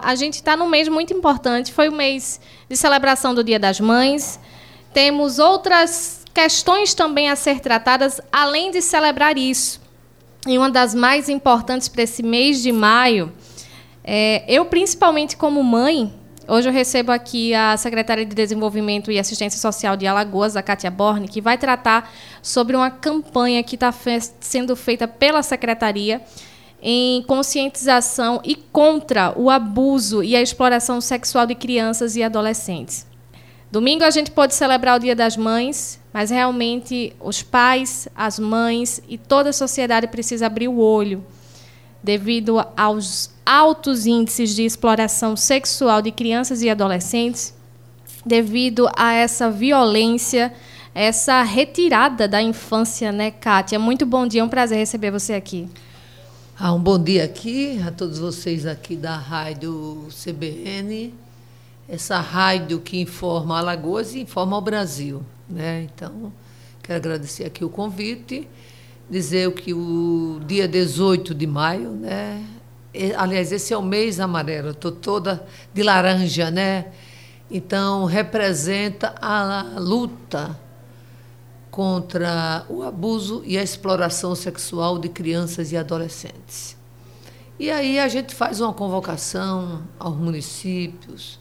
A 0.00 0.14
gente 0.14 0.34
está 0.34 0.56
num 0.56 0.68
mês 0.68 0.86
muito 0.86 1.12
importante, 1.12 1.72
foi 1.72 1.88
o 1.88 1.92
mês 1.92 2.40
de 2.68 2.76
celebração 2.76 3.34
do 3.34 3.42
Dia 3.42 3.58
das 3.58 3.80
Mães. 3.80 4.38
Temos 4.94 5.40
outras 5.40 6.24
questões 6.32 6.94
também 6.94 7.28
a 7.28 7.34
ser 7.34 7.58
tratadas, 7.58 8.20
além 8.30 8.70
de 8.70 8.80
celebrar 8.80 9.36
isso. 9.36 9.80
E 10.46 10.56
uma 10.56 10.70
das 10.70 10.94
mais 10.94 11.28
importantes 11.28 11.88
para 11.88 12.04
esse 12.04 12.22
mês 12.22 12.62
de 12.62 12.70
maio, 12.70 13.32
é, 14.04 14.44
eu, 14.46 14.66
principalmente 14.66 15.36
como 15.36 15.64
mãe, 15.64 16.14
hoje 16.46 16.68
eu 16.68 16.72
recebo 16.72 17.10
aqui 17.10 17.52
a 17.52 17.76
secretária 17.76 18.24
de 18.24 18.36
Desenvolvimento 18.36 19.10
e 19.10 19.18
Assistência 19.18 19.58
Social 19.58 19.96
de 19.96 20.06
Alagoas, 20.06 20.54
a 20.54 20.62
Kátia 20.62 20.92
Borne, 20.92 21.26
que 21.26 21.40
vai 21.40 21.58
tratar 21.58 22.08
sobre 22.40 22.76
uma 22.76 22.88
campanha 22.88 23.64
que 23.64 23.74
está 23.74 23.92
sendo 24.38 24.76
feita 24.76 25.08
pela 25.08 25.42
secretaria 25.42 26.22
em 26.80 27.22
conscientização 27.22 28.40
e 28.44 28.54
contra 28.54 29.32
o 29.36 29.50
abuso 29.50 30.22
e 30.22 30.36
a 30.36 30.42
exploração 30.42 31.00
sexual 31.00 31.46
de 31.46 31.54
crianças 31.54 32.16
e 32.16 32.22
adolescentes. 32.22 33.06
Domingo 33.70 34.04
a 34.04 34.10
gente 34.10 34.30
pode 34.30 34.54
celebrar 34.54 34.96
o 34.96 35.00
Dia 35.00 35.14
das 35.14 35.36
Mães, 35.36 36.00
mas 36.12 36.30
realmente 36.30 37.14
os 37.20 37.42
pais, 37.42 38.08
as 38.16 38.38
mães 38.38 39.02
e 39.08 39.18
toda 39.18 39.50
a 39.50 39.52
sociedade 39.52 40.06
precisa 40.06 40.46
abrir 40.46 40.68
o 40.68 40.78
olho 40.78 41.24
devido 42.02 42.64
aos 42.76 43.30
altos 43.44 44.06
índices 44.06 44.54
de 44.54 44.64
exploração 44.64 45.36
sexual 45.36 46.00
de 46.00 46.10
crianças 46.12 46.62
e 46.62 46.70
adolescentes, 46.70 47.54
devido 48.24 48.88
a 48.96 49.12
essa 49.12 49.50
violência, 49.50 50.52
essa 50.94 51.42
retirada 51.42 52.26
da 52.26 52.40
infância, 52.40 53.12
né, 53.12 53.30
Kátia? 53.30 53.78
Muito 53.78 54.06
bom 54.06 54.26
dia, 54.26 54.40
é 54.40 54.44
um 54.44 54.48
prazer 54.48 54.78
receber 54.78 55.10
você 55.10 55.34
aqui. 55.34 55.68
Ah, 56.60 56.72
um 56.72 56.80
bom 56.80 56.98
dia 56.98 57.22
aqui 57.22 57.80
a 57.86 57.92
todos 57.92 58.18
vocês 58.18 58.66
aqui 58.66 58.96
da 58.96 59.16
rádio 59.16 60.08
CBN, 60.10 61.14
essa 61.88 62.18
rádio 62.18 62.80
que 62.80 63.00
informa 63.00 63.60
Alagoas 63.60 64.12
e 64.12 64.22
informa 64.22 64.58
o 64.58 64.60
Brasil. 64.60 65.22
Né? 65.48 65.84
Então, 65.84 66.32
quero 66.82 66.96
agradecer 66.96 67.44
aqui 67.44 67.64
o 67.64 67.70
convite, 67.70 68.48
dizer 69.08 69.52
que 69.52 69.72
o 69.72 70.40
dia 70.48 70.66
18 70.66 71.32
de 71.32 71.46
maio, 71.46 71.92
né? 71.92 72.44
aliás, 73.16 73.52
esse 73.52 73.72
é 73.72 73.78
o 73.78 73.82
mês 73.82 74.18
amarelo, 74.18 74.70
estou 74.70 74.90
toda 74.90 75.46
de 75.72 75.84
laranja, 75.84 76.50
né? 76.50 76.86
Então, 77.48 78.04
representa 78.04 79.14
a 79.22 79.76
luta 79.78 80.58
contra 81.78 82.66
o 82.68 82.82
abuso 82.82 83.40
e 83.46 83.56
a 83.56 83.62
exploração 83.62 84.34
sexual 84.34 84.98
de 84.98 85.08
crianças 85.08 85.70
e 85.70 85.76
adolescentes. 85.76 86.76
E 87.56 87.70
aí 87.70 88.00
a 88.00 88.08
gente 88.08 88.34
faz 88.34 88.60
uma 88.60 88.72
convocação 88.72 89.84
aos 89.96 90.16
municípios, 90.16 91.38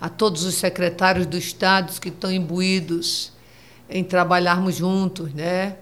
a 0.00 0.08
todos 0.08 0.42
os 0.42 0.56
secretários 0.56 1.24
do 1.24 1.38
Estado 1.38 2.00
que 2.00 2.08
estão 2.08 2.32
imbuídos 2.32 3.30
em 3.88 4.02
trabalharmos 4.02 4.74
juntos, 4.74 5.32
né? 5.32 5.76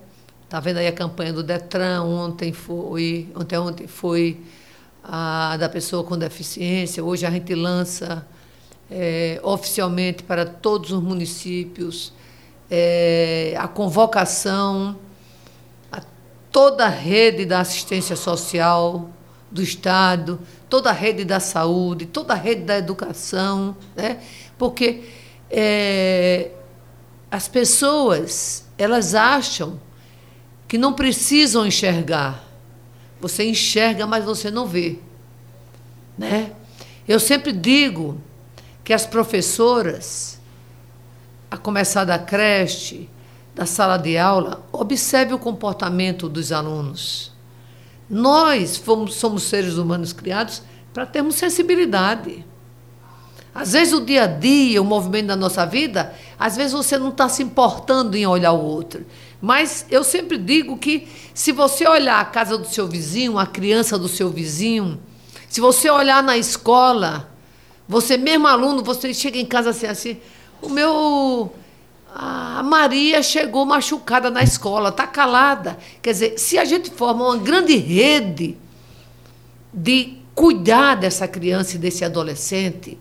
Tá 0.51 0.61
vendo 0.61 0.81
aí 0.81 0.87
a 0.87 0.93
campanha 0.93 1.33
do 1.33 1.43
Detran, 1.43 2.03
ontem 2.03 2.53
foi, 2.53 3.33
ontem, 3.35 3.57
ontem 3.57 3.87
foi 3.87 4.39
a 5.03 5.57
da 5.57 5.71
pessoa 5.71 6.05
com 6.05 6.19
deficiência, 6.19 7.03
hoje 7.03 7.25
a 7.25 7.31
gente 7.31 7.55
lança 7.55 8.27
é, 8.91 9.41
oficialmente 9.43 10.23
para 10.25 10.45
todos 10.45 10.91
os 10.91 11.03
municípios 11.03 12.13
é, 12.71 13.55
a 13.59 13.69
convocação 13.69 14.97
a 15.91 16.01
toda 16.51 16.87
a 16.87 16.89
rede 16.89 17.45
da 17.45 17.61
assistência 17.61 18.17
social 18.17 19.11
do 19.51 19.63
Estado, 19.63 20.41
toda 20.69 20.91
a 20.91 20.93
rede 20.93 21.25
da 21.25 21.39
saúde, 21.39 22.07
toda 22.07 22.33
a 22.33 22.37
rede 22.37 22.63
da 22.63 22.77
educação, 22.77 23.77
né? 23.95 24.21
porque 24.59 25.05
é, 25.51 26.51
as 27.31 27.47
pessoas 27.47 28.65
elas 28.77 29.15
acham 29.15 29.81
que 30.67 30.77
não 30.77 30.93
precisam 30.93 31.67
enxergar. 31.67 32.45
Você 33.21 33.45
enxerga, 33.45 34.07
mas 34.07 34.25
você 34.25 34.51
não 34.51 34.67
vê. 34.67 34.99
Né? 36.19 36.53
Eu 37.07 37.21
sempre 37.21 37.53
digo 37.53 38.21
que 38.83 38.93
as 38.93 39.07
professoras 39.07 40.41
a 41.55 41.57
começar 41.57 42.05
da 42.05 42.19
creche, 42.19 43.09
da 43.55 43.65
sala 43.65 43.97
de 43.97 44.19
aula, 44.19 44.67
observe 44.73 45.35
o 45.35 45.39
comportamento 45.39 46.29
dos 46.29 46.51
alunos. 46.51 47.31
Nós 48.11 48.77
fomos, 48.77 49.15
somos 49.15 49.45
seres 49.45 49.77
humanos 49.77 50.13
criados 50.13 50.63
para 50.93 51.07
termos 51.07 51.37
sensibilidade. 51.37 52.45
Às 53.55 53.73
vezes 53.73 53.95
o 53.95 54.01
dia 54.01 54.25
a 54.25 54.27
dia, 54.27 54.83
o 54.83 54.85
movimento 54.85 55.29
da 55.29 55.37
nossa 55.37 55.65
vida, 55.65 56.13
às 56.37 56.57
vezes 56.57 56.73
você 56.73 56.99
não 56.99 57.11
está 57.11 57.29
se 57.29 57.45
importando 57.45 58.17
em 58.17 58.27
olhar 58.27 58.51
o 58.51 58.61
outro. 58.61 59.07
Mas 59.41 59.87
eu 59.89 60.03
sempre 60.03 60.37
digo 60.37 60.77
que 60.77 61.07
se 61.33 61.53
você 61.53 61.87
olhar 61.87 62.19
a 62.19 62.25
casa 62.25 62.59
do 62.59 62.67
seu 62.67 62.89
vizinho, 62.89 63.39
a 63.39 63.47
criança 63.47 63.97
do 63.97 64.09
seu 64.09 64.29
vizinho, 64.29 65.01
se 65.49 65.61
você 65.61 65.89
olhar 65.89 66.21
na 66.21 66.37
escola, 66.37 67.33
você 67.89 68.17
mesmo 68.17 68.49
aluno, 68.49 68.83
você 68.83 69.15
chega 69.15 69.39
em 69.39 69.47
casa 69.47 69.71
assim, 69.71 69.87
assim, 69.87 70.17
o 70.65 70.71
meu. 70.71 71.55
A 72.17 72.63
Maria 72.63 73.23
chegou 73.23 73.67
machucada 73.67 74.31
na 74.31 74.43
escola, 74.43 74.91
está 74.91 75.05
calada. 75.05 75.77
Quer 76.01 76.13
dizer, 76.13 76.39
se 76.39 76.57
a 76.57 76.65
gente 76.65 76.89
forma 76.91 77.25
uma 77.25 77.37
grande 77.37 77.77
rede 77.77 78.57
de 79.73 80.19
cuidar 80.33 80.95
dessa 80.95 81.27
criança 81.27 81.75
e 81.75 81.79
desse 81.79 82.05
adolescente, 82.05 82.97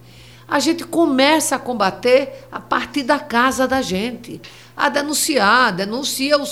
a 0.48 0.60
gente 0.60 0.84
começa 0.84 1.56
a 1.56 1.60
combater 1.60 2.48
a 2.52 2.60
partir 2.60 3.04
da 3.04 3.20
casa 3.20 3.68
da 3.68 3.82
gente. 3.82 4.42
A 4.76 4.90
denunciar, 4.90 5.72
denuncia 5.74 6.38
o, 6.38 6.44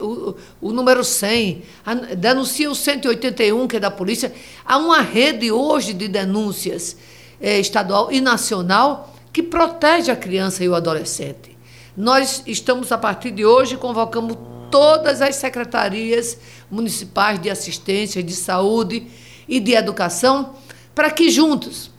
o, 0.00 0.36
o 0.60 0.72
número 0.72 1.04
100, 1.04 1.62
a, 1.86 1.94
denuncia 1.94 2.68
o 2.68 2.74
181, 2.74 3.68
que 3.68 3.76
é 3.76 3.80
da 3.80 3.90
polícia. 3.90 4.32
Há 4.64 4.78
uma 4.78 5.00
rede 5.00 5.52
hoje 5.52 5.92
de 5.92 6.08
denúncias 6.08 6.96
é, 7.40 7.58
estadual 7.60 8.10
e 8.10 8.20
nacional 8.20 9.14
que 9.32 9.42
protege 9.42 10.10
a 10.10 10.16
criança 10.16 10.64
e 10.64 10.68
o 10.68 10.74
adolescente. 10.74 11.56
Nós 11.96 12.42
estamos, 12.46 12.90
a 12.92 12.98
partir 12.98 13.30
de 13.30 13.44
hoje, 13.44 13.76
convocando 13.76 14.36
todas 14.70 15.20
as 15.20 15.36
secretarias 15.36 16.38
municipais 16.70 17.40
de 17.40 17.50
assistência, 17.50 18.22
de 18.22 18.34
saúde 18.34 19.06
e 19.48 19.58
de 19.60 19.72
educação 19.72 20.54
para 20.94 21.10
que 21.10 21.30
juntos. 21.30 21.90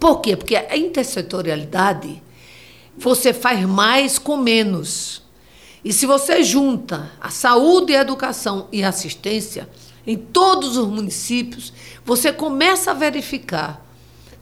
Por 0.00 0.20
quê? 0.20 0.36
Porque 0.36 0.56
a 0.56 0.76
intersetorialidade 0.76 2.22
você 2.96 3.32
faz 3.32 3.64
mais 3.64 4.18
com 4.18 4.36
menos. 4.36 5.22
E 5.84 5.92
se 5.92 6.06
você 6.06 6.42
junta 6.42 7.12
a 7.20 7.30
saúde, 7.30 7.94
a 7.94 8.00
educação 8.00 8.68
e 8.72 8.82
a 8.82 8.88
assistência 8.88 9.68
em 10.06 10.16
todos 10.16 10.76
os 10.76 10.88
municípios, 10.88 11.72
você 12.04 12.32
começa 12.32 12.90
a 12.90 12.94
verificar 12.94 13.84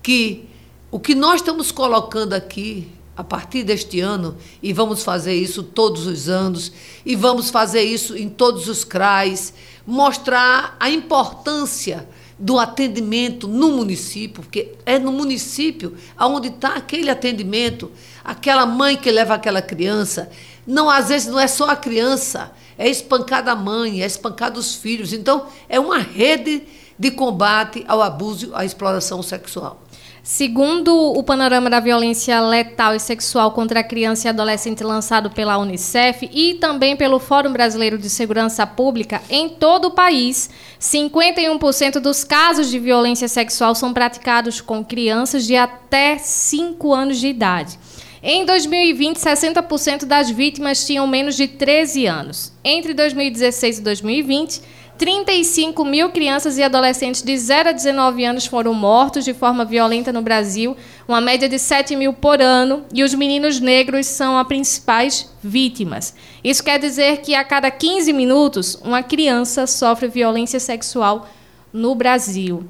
que 0.03 0.48
o 0.94 1.00
que 1.00 1.12
nós 1.12 1.41
estamos 1.41 1.72
colocando 1.72 2.34
aqui 2.34 2.87
a 3.16 3.25
partir 3.25 3.65
deste 3.65 3.99
ano, 3.99 4.37
e 4.62 4.72
vamos 4.72 5.03
fazer 5.03 5.34
isso 5.34 5.60
todos 5.60 6.06
os 6.06 6.28
anos, 6.28 6.71
e 7.05 7.16
vamos 7.16 7.50
fazer 7.50 7.82
isso 7.82 8.16
em 8.16 8.28
todos 8.28 8.69
os 8.69 8.84
CRAs, 8.84 9.53
mostrar 9.84 10.77
a 10.78 10.88
importância 10.88 12.09
do 12.38 12.60
atendimento 12.60 13.49
no 13.49 13.72
município, 13.72 14.41
porque 14.41 14.71
é 14.87 14.97
no 14.97 15.10
município 15.10 15.97
onde 16.16 16.47
está 16.47 16.77
aquele 16.77 17.11
atendimento, 17.11 17.91
aquela 18.22 18.65
mãe 18.65 18.97
que 18.97 19.11
leva 19.11 19.34
aquela 19.34 19.61
criança. 19.61 20.31
Não, 20.65 20.88
às 20.88 21.09
vezes 21.09 21.26
não 21.26 21.41
é 21.41 21.49
só 21.49 21.71
a 21.71 21.76
criança, 21.76 22.53
é 22.78 22.88
espancada 22.88 23.50
a 23.50 23.56
mãe, 23.56 24.00
é 24.00 24.06
espancada 24.06 24.61
os 24.61 24.76
filhos. 24.76 25.12
Então, 25.12 25.47
é 25.69 25.81
uma 25.81 25.99
rede 25.99 26.62
de 26.97 27.11
combate 27.11 27.84
ao 27.88 28.00
abuso, 28.00 28.53
à 28.55 28.65
exploração 28.65 29.21
sexual. 29.25 29.84
Segundo 30.27 31.12
o 31.12 31.23
panorama 31.23 31.69
da 31.69 31.81
violência 31.81 32.41
letal 32.41 32.94
e 32.94 32.99
sexual 32.99 33.53
contra 33.53 33.81
a 33.81 33.85
criança 33.85 34.26
e 34.26 34.31
adolescente 34.31 34.82
lançado 34.82 35.29
pela 35.29 35.59
Unicef 35.59 36.26
e 36.32 36.55
também 36.55 36.97
pelo 36.97 37.19
Fórum 37.19 37.53
Brasileiro 37.53 37.99
de 37.99 38.09
Segurança 38.09 38.67
Pública, 38.67 39.21
em 39.29 39.50
todo 39.50 39.88
o 39.88 39.91
país, 39.91 40.49
51% 40.81 42.00
dos 42.00 42.25
casos 42.25 42.71
de 42.71 42.79
violência 42.79 43.29
sexual 43.29 43.75
são 43.75 43.93
praticados 43.93 44.62
com 44.62 44.82
crianças 44.82 45.44
de 45.44 45.56
até 45.56 46.17
5 46.17 46.94
anos 46.94 47.20
de 47.20 47.27
idade. 47.27 47.79
Em 48.23 48.47
2020, 48.47 49.17
60% 49.17 50.06
das 50.06 50.31
vítimas 50.31 50.87
tinham 50.87 51.06
menos 51.06 51.37
de 51.37 51.47
13 51.47 52.06
anos. 52.06 52.50
Entre 52.65 52.94
2016 52.94 53.81
e 53.81 53.82
2020, 53.82 54.62
35 54.96 55.85
mil 55.85 56.11
crianças 56.11 56.56
e 56.56 56.62
adolescentes 56.62 57.23
de 57.23 57.37
0 57.37 57.70
a 57.70 57.73
19 57.73 58.25
anos 58.25 58.46
foram 58.46 58.73
mortos 58.73 59.25
de 59.25 59.35
forma 59.35 59.64
violenta 59.64 60.12
no 60.12 60.23
Brasil, 60.23 60.76
uma 61.06 61.20
média 61.20 61.49
de 61.49 61.58
7 61.58 61.96
mil 61.96 62.12
por 62.12 62.41
ano, 62.41 62.85
e 62.93 63.02
os 63.02 63.12
meninos 63.12 63.58
negros 63.58 64.06
são 64.06 64.38
as 64.38 64.46
principais 64.46 65.31
vítimas. 65.43 66.14
Isso 66.43 66.62
quer 66.62 66.79
dizer 66.79 67.19
que 67.19 67.35
a 67.35 67.43
cada 67.44 67.70
15 67.70 68.12
minutos, 68.12 68.76
uma 68.85 69.02
criança 69.02 69.67
sofre 69.67 70.06
violência 70.08 70.61
sexual 70.61 71.29
no 71.73 71.94
Brasil. 71.94 72.64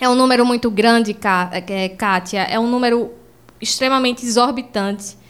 É 0.00 0.08
um 0.08 0.16
número 0.16 0.44
muito 0.44 0.68
grande, 0.68 1.16
é, 1.68 1.88
Kátia, 1.90 2.40
é 2.40 2.58
um 2.58 2.66
número 2.66 3.12
extremamente 3.60 4.26
exorbitante. 4.26 5.21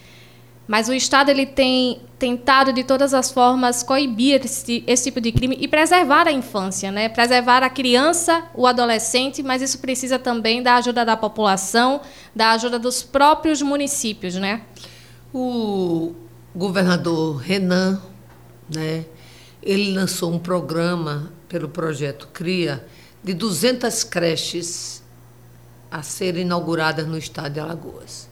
Mas 0.73 0.89
o 0.89 0.95
Estado 0.95 1.29
ele 1.29 1.45
tem 1.45 2.01
tentado 2.19 2.73
de 2.73 2.83
todas 2.83 3.13
as 3.13 3.31
formas 3.31 3.83
coibir 3.83 4.41
esse, 4.43 4.83
esse, 4.87 5.05
tipo 5.05 5.21
de 5.21 5.31
crime 5.31 5.55
e 5.61 5.69
preservar 5.69 6.27
a 6.27 6.33
infância, 6.33 6.91
né? 6.91 7.11
Preservar 7.11 7.63
a 7.63 7.69
criança, 7.69 8.45
o 8.55 8.67
adolescente, 8.67 9.43
mas 9.43 9.61
isso 9.61 9.81
precisa 9.81 10.19
também 10.19 10.63
da 10.63 10.77
ajuda 10.77 11.05
da 11.05 11.15
população, 11.15 12.01
da 12.35 12.53
ajuda 12.53 12.79
dos 12.79 13.03
próprios 13.03 13.61
municípios, 13.61 14.37
né? 14.37 14.63
O 15.31 16.15
governador 16.57 17.37
Renan, 17.37 18.01
né? 18.75 19.05
Ele 19.63 19.93
lançou 19.93 20.33
um 20.33 20.39
programa 20.39 21.31
pelo 21.51 21.69
projeto 21.69 22.29
Cria 22.33 22.83
de 23.23 23.35
200 23.35 24.05
creches 24.05 25.03
a 25.91 26.03
serem 26.03 26.47
inauguradas 26.47 27.07
no 27.07 27.19
estado 27.19 27.53
de 27.53 27.61
Alagoas. 27.61 28.32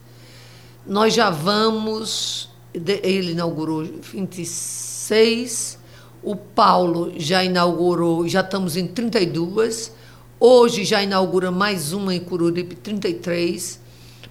Nós 0.86 1.12
já 1.12 1.28
vamos, 1.28 2.48
ele 2.72 3.32
inaugurou 3.32 3.84
26, 3.84 5.78
o 6.22 6.34
Paulo 6.34 7.12
já 7.16 7.44
inaugurou, 7.44 8.26
já 8.26 8.40
estamos 8.40 8.76
em 8.76 8.86
32, 8.86 9.92
hoje 10.38 10.84
já 10.84 11.02
inaugura 11.02 11.50
mais 11.50 11.92
uma 11.92 12.14
em 12.14 12.20
Cururipe, 12.20 12.74
33. 12.74 13.78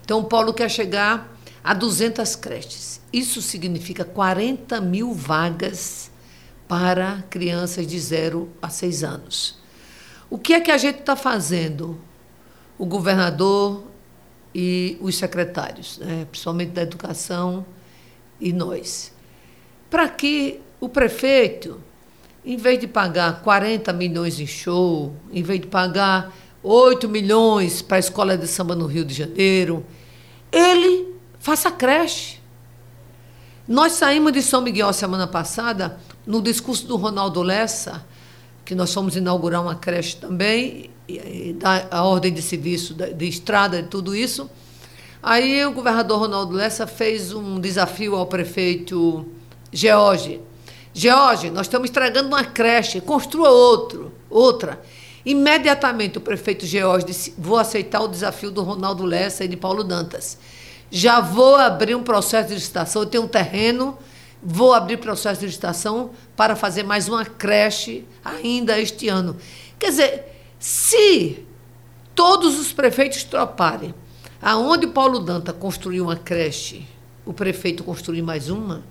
Então, 0.03 0.21
o 0.21 0.23
Paulo 0.23 0.51
quer 0.51 0.69
chegar 0.71 1.37
a 1.63 1.73
200 1.75 2.35
creches. 2.35 2.99
Isso 3.13 3.43
significa 3.43 4.03
40 4.03 4.81
mil 4.81 5.13
vagas 5.13 6.09
para 6.67 7.23
crianças 7.29 7.85
de 7.85 7.99
0 7.99 8.49
a 8.59 8.69
6 8.69 9.03
anos. 9.03 9.59
O 10.31 10.37
que 10.37 10.53
é 10.53 10.61
que 10.61 10.71
a 10.71 10.77
gente 10.77 10.99
está 10.99 11.15
fazendo? 11.15 11.99
O 12.77 12.85
governador 12.85 13.88
e 14.53 14.97
os 14.99 15.15
secretários, 15.15 15.99
né, 15.99 16.25
principalmente 16.29 16.71
da 16.71 16.81
educação 16.81 17.65
e 18.39 18.51
nós. 18.51 19.13
Para 19.89 20.07
que 20.07 20.61
o 20.79 20.87
prefeito, 20.87 21.79
em 22.43 22.57
vez 22.57 22.79
de 22.79 22.87
pagar 22.87 23.41
40 23.41 23.91
milhões 23.93 24.39
em 24.39 24.47
show, 24.47 25.15
em 25.31 25.43
vez 25.43 25.61
de 25.61 25.67
pagar 25.67 26.33
8 26.63 27.07
milhões 27.07 27.81
para 27.81 27.97
a 27.97 27.99
escola 27.99 28.37
de 28.37 28.47
samba 28.47 28.75
no 28.75 28.85
Rio 28.85 29.05
de 29.05 29.13
Janeiro, 29.13 29.85
ele 30.51 31.15
faça 31.39 31.71
creche. 31.71 32.39
Nós 33.67 33.93
saímos 33.93 34.33
de 34.33 34.41
São 34.41 34.61
Miguel 34.61 34.91
semana 34.93 35.27
passada, 35.27 35.99
no 36.25 36.41
discurso 36.41 36.87
do 36.87 36.95
Ronaldo 36.95 37.41
Lessa, 37.41 38.05
que 38.69 38.75
nós 38.75 38.93
fomos 38.93 39.15
inaugurar 39.15 39.63
uma 39.63 39.73
creche 39.73 40.17
também, 40.17 40.91
e, 41.07 41.55
dar 41.59 41.87
a 41.89 42.03
ordem 42.03 42.31
de 42.31 42.39
serviço 42.39 42.93
de, 42.93 43.15
de 43.15 43.27
estrada 43.27 43.79
e 43.79 43.83
tudo 43.83 44.15
isso. 44.15 44.47
Aí 45.23 45.65
o 45.65 45.71
governador 45.71 46.19
Ronaldo 46.19 46.53
Lessa 46.53 46.85
fez 46.85 47.33
um 47.33 47.59
desafio 47.59 48.15
ao 48.15 48.27
prefeito 48.27 49.25
George. 49.73 50.39
George, 50.93 51.49
nós 51.49 51.65
estamos 51.65 51.89
estragando 51.89 52.27
uma 52.27 52.43
creche, 52.43 53.01
construa 53.01 53.49
outro, 53.49 54.11
outra. 54.29 54.79
Imediatamente 55.25 56.19
o 56.19 56.21
prefeito 56.21 56.63
George 56.63 57.07
disse: 57.07 57.33
vou 57.39 57.57
aceitar 57.57 58.01
o 58.01 58.07
desafio 58.07 58.51
do 58.51 58.61
Ronaldo 58.61 59.03
Lessa 59.03 59.43
e 59.43 59.47
de 59.47 59.57
Paulo 59.57 59.83
Dantas. 59.83 60.37
Já 60.91 61.19
vou 61.19 61.55
abrir 61.55 61.95
um 61.95 62.03
processo 62.03 62.49
de 62.49 62.53
licitação, 62.53 63.01
eu 63.01 63.07
tenho 63.07 63.23
um 63.23 63.27
terreno 63.27 63.97
Vou 64.41 64.73
abrir 64.73 64.97
processo 64.97 65.41
de 65.41 65.47
licitação 65.47 66.11
para 66.35 66.55
fazer 66.55 66.83
mais 66.83 67.09
uma 67.09 67.25
creche 67.25 68.05
ainda 68.23 68.79
este 68.79 69.09
ano. 69.09 69.35
Quer 69.77 69.89
dizer, 69.89 70.43
se 70.57 71.45
todos 72.15 72.59
os 72.59 72.71
prefeitos 72.71 73.23
troparem, 73.23 73.93
aonde 74.41 74.87
Paulo 74.87 75.19
Danta 75.19 75.51
construiu 75.51 76.05
uma 76.05 76.15
creche, 76.15 76.87
o 77.25 77.33
prefeito 77.33 77.83
construir 77.83 78.21
mais 78.21 78.49
uma, 78.49 78.83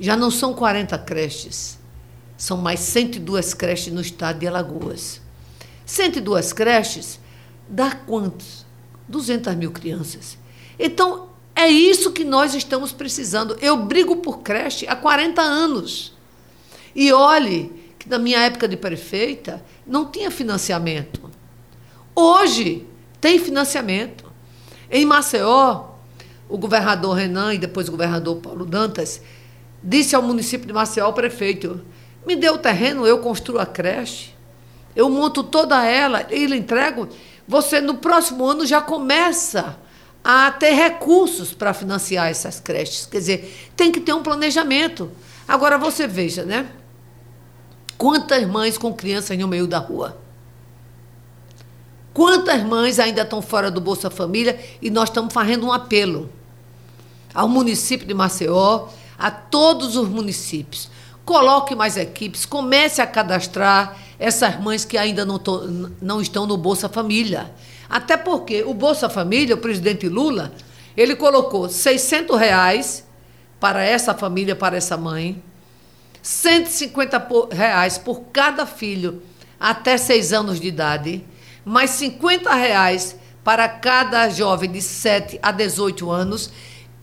já 0.00 0.16
não 0.16 0.30
são 0.30 0.52
40 0.52 0.98
creches, 0.98 1.78
são 2.36 2.56
mais 2.56 2.80
102 2.80 3.54
creches 3.54 3.92
no 3.92 4.00
estado 4.00 4.40
de 4.40 4.48
Alagoas. 4.48 5.20
102 5.86 6.52
creches 6.52 7.20
dá 7.68 7.92
quantos? 7.92 8.66
200 9.08 9.54
mil 9.54 9.70
crianças. 9.70 10.38
Então, 10.78 11.28
é 11.54 11.68
isso 11.68 12.12
que 12.12 12.24
nós 12.24 12.54
estamos 12.54 12.92
precisando. 12.92 13.56
Eu 13.60 13.76
brigo 13.76 14.16
por 14.16 14.40
creche 14.40 14.86
há 14.88 14.96
40 14.96 15.40
anos. 15.40 16.12
E 16.94 17.12
olhe 17.12 17.72
que 17.98 18.08
na 18.08 18.18
minha 18.18 18.40
época 18.40 18.66
de 18.66 18.76
prefeita 18.76 19.64
não 19.86 20.10
tinha 20.10 20.30
financiamento. 20.30 21.30
Hoje 22.14 22.86
tem 23.20 23.38
financiamento. 23.38 24.30
Em 24.90 25.06
Maceió, 25.06 25.92
o 26.48 26.58
governador 26.58 27.16
Renan 27.16 27.54
e 27.54 27.58
depois 27.58 27.88
o 27.88 27.92
governador 27.92 28.36
Paulo 28.36 28.66
Dantas 28.66 29.22
disse 29.82 30.14
ao 30.14 30.22
município 30.22 30.66
de 30.66 30.72
Maceió, 30.72 31.06
ao 31.06 31.12
prefeito, 31.12 31.80
me 32.26 32.36
dê 32.36 32.50
o 32.50 32.58
terreno, 32.58 33.06
eu 33.06 33.18
construo 33.18 33.58
a 33.58 33.66
creche, 33.66 34.34
eu 34.94 35.08
monto 35.08 35.42
toda 35.42 35.84
ela 35.84 36.26
e 36.30 36.46
lhe 36.46 36.56
entrego. 36.56 37.08
Você 37.48 37.80
no 37.80 37.94
próximo 37.94 38.44
ano 38.44 38.66
já 38.66 38.80
começa 38.80 39.78
a 40.24 40.50
ter 40.52 40.72
recursos 40.72 41.52
para 41.52 41.74
financiar 41.74 42.28
essas 42.28 42.60
creches. 42.60 43.06
Quer 43.06 43.18
dizer, 43.18 43.70
tem 43.76 43.90
que 43.90 44.00
ter 44.00 44.12
um 44.12 44.22
planejamento. 44.22 45.10
Agora 45.46 45.76
você 45.76 46.06
veja, 46.06 46.44
né? 46.44 46.70
Quantas 47.98 48.46
mães 48.46 48.78
com 48.78 48.92
crianças 48.92 49.36
no 49.38 49.48
meio 49.48 49.66
da 49.66 49.78
rua? 49.78 50.18
Quantas 52.14 52.62
mães 52.62 52.98
ainda 52.98 53.22
estão 53.22 53.40
fora 53.40 53.70
do 53.70 53.80
Bolsa 53.80 54.10
Família 54.10 54.60
e 54.80 54.90
nós 54.90 55.08
estamos 55.08 55.32
fazendo 55.32 55.66
um 55.66 55.72
apelo 55.72 56.30
ao 57.34 57.48
município 57.48 58.06
de 58.06 58.14
Maceió, 58.14 58.88
a 59.18 59.30
todos 59.30 59.96
os 59.96 60.08
municípios. 60.08 60.90
Coloque 61.24 61.74
mais 61.74 61.96
equipes, 61.96 62.44
comece 62.44 63.00
a 63.00 63.06
cadastrar 63.06 63.96
essas 64.18 64.60
mães 64.60 64.84
que 64.84 64.98
ainda 64.98 65.24
não, 65.24 65.38
to, 65.38 65.90
não 66.00 66.20
estão 66.20 66.46
no 66.46 66.56
Bolsa 66.56 66.88
Família. 66.88 67.52
Até 67.92 68.16
porque 68.16 68.62
o 68.62 68.72
Bolsa 68.72 69.06
Família, 69.10 69.54
o 69.54 69.58
presidente 69.58 70.08
Lula, 70.08 70.54
ele 70.96 71.14
colocou 71.14 71.68
600 71.68 72.40
reais 72.40 73.06
para 73.60 73.84
essa 73.84 74.14
família, 74.14 74.56
para 74.56 74.78
essa 74.78 74.96
mãe, 74.96 75.42
150 76.22 77.48
reais 77.50 77.98
por 77.98 78.22
cada 78.32 78.64
filho 78.64 79.22
até 79.60 79.98
6 79.98 80.32
anos 80.32 80.58
de 80.58 80.68
idade, 80.68 81.22
mais 81.66 81.90
50 81.90 82.54
reais 82.54 83.14
para 83.44 83.68
cada 83.68 84.26
jovem 84.30 84.72
de 84.72 84.80
7 84.80 85.38
a 85.42 85.52
18 85.52 86.10
anos. 86.10 86.50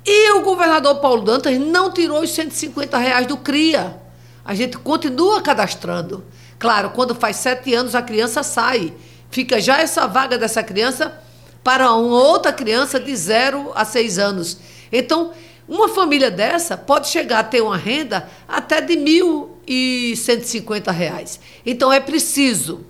E 0.04 0.32
o 0.32 0.42
governador 0.42 0.96
Paulo 0.96 1.22
Dantas 1.22 1.56
não 1.60 1.92
tirou 1.92 2.24
os 2.24 2.32
150 2.32 2.98
reais 2.98 3.28
do 3.28 3.38
CRIA. 3.38 3.96
A 4.44 4.56
gente 4.56 4.75
continua 4.80 5.40
cadastrando. 5.40 6.25
Claro, 6.58 6.90
quando 6.90 7.13
faz 7.13 7.36
sete 7.36 7.75
anos 7.75 7.94
a 7.94 8.02
criança 8.02 8.42
sai 8.42 8.92
fica 9.30 9.60
já 9.60 9.80
essa 9.80 10.08
vaga 10.08 10.38
dessa 10.38 10.64
criança 10.64 11.14
para 11.64 11.94
uma 11.94 12.18
outra 12.18 12.52
criança 12.54 13.00
de 13.00 13.16
0 13.16 13.72
a 13.76 13.86
6 13.86 14.20
anos. 14.20 14.58
Então, 14.92 15.32
uma 15.68 15.88
família 15.88 16.32
dessa 16.32 16.76
pode 16.76 17.08
chegar 17.10 17.40
a 17.40 17.44
ter 17.44 17.62
uma 17.62 17.78
renda 17.78 18.28
até 18.48 18.82
de 18.82 18.94
1.150 18.96 20.92
reais. 20.92 21.40
Então, 21.66 21.94
é 21.94 22.00
preciso 22.00 22.86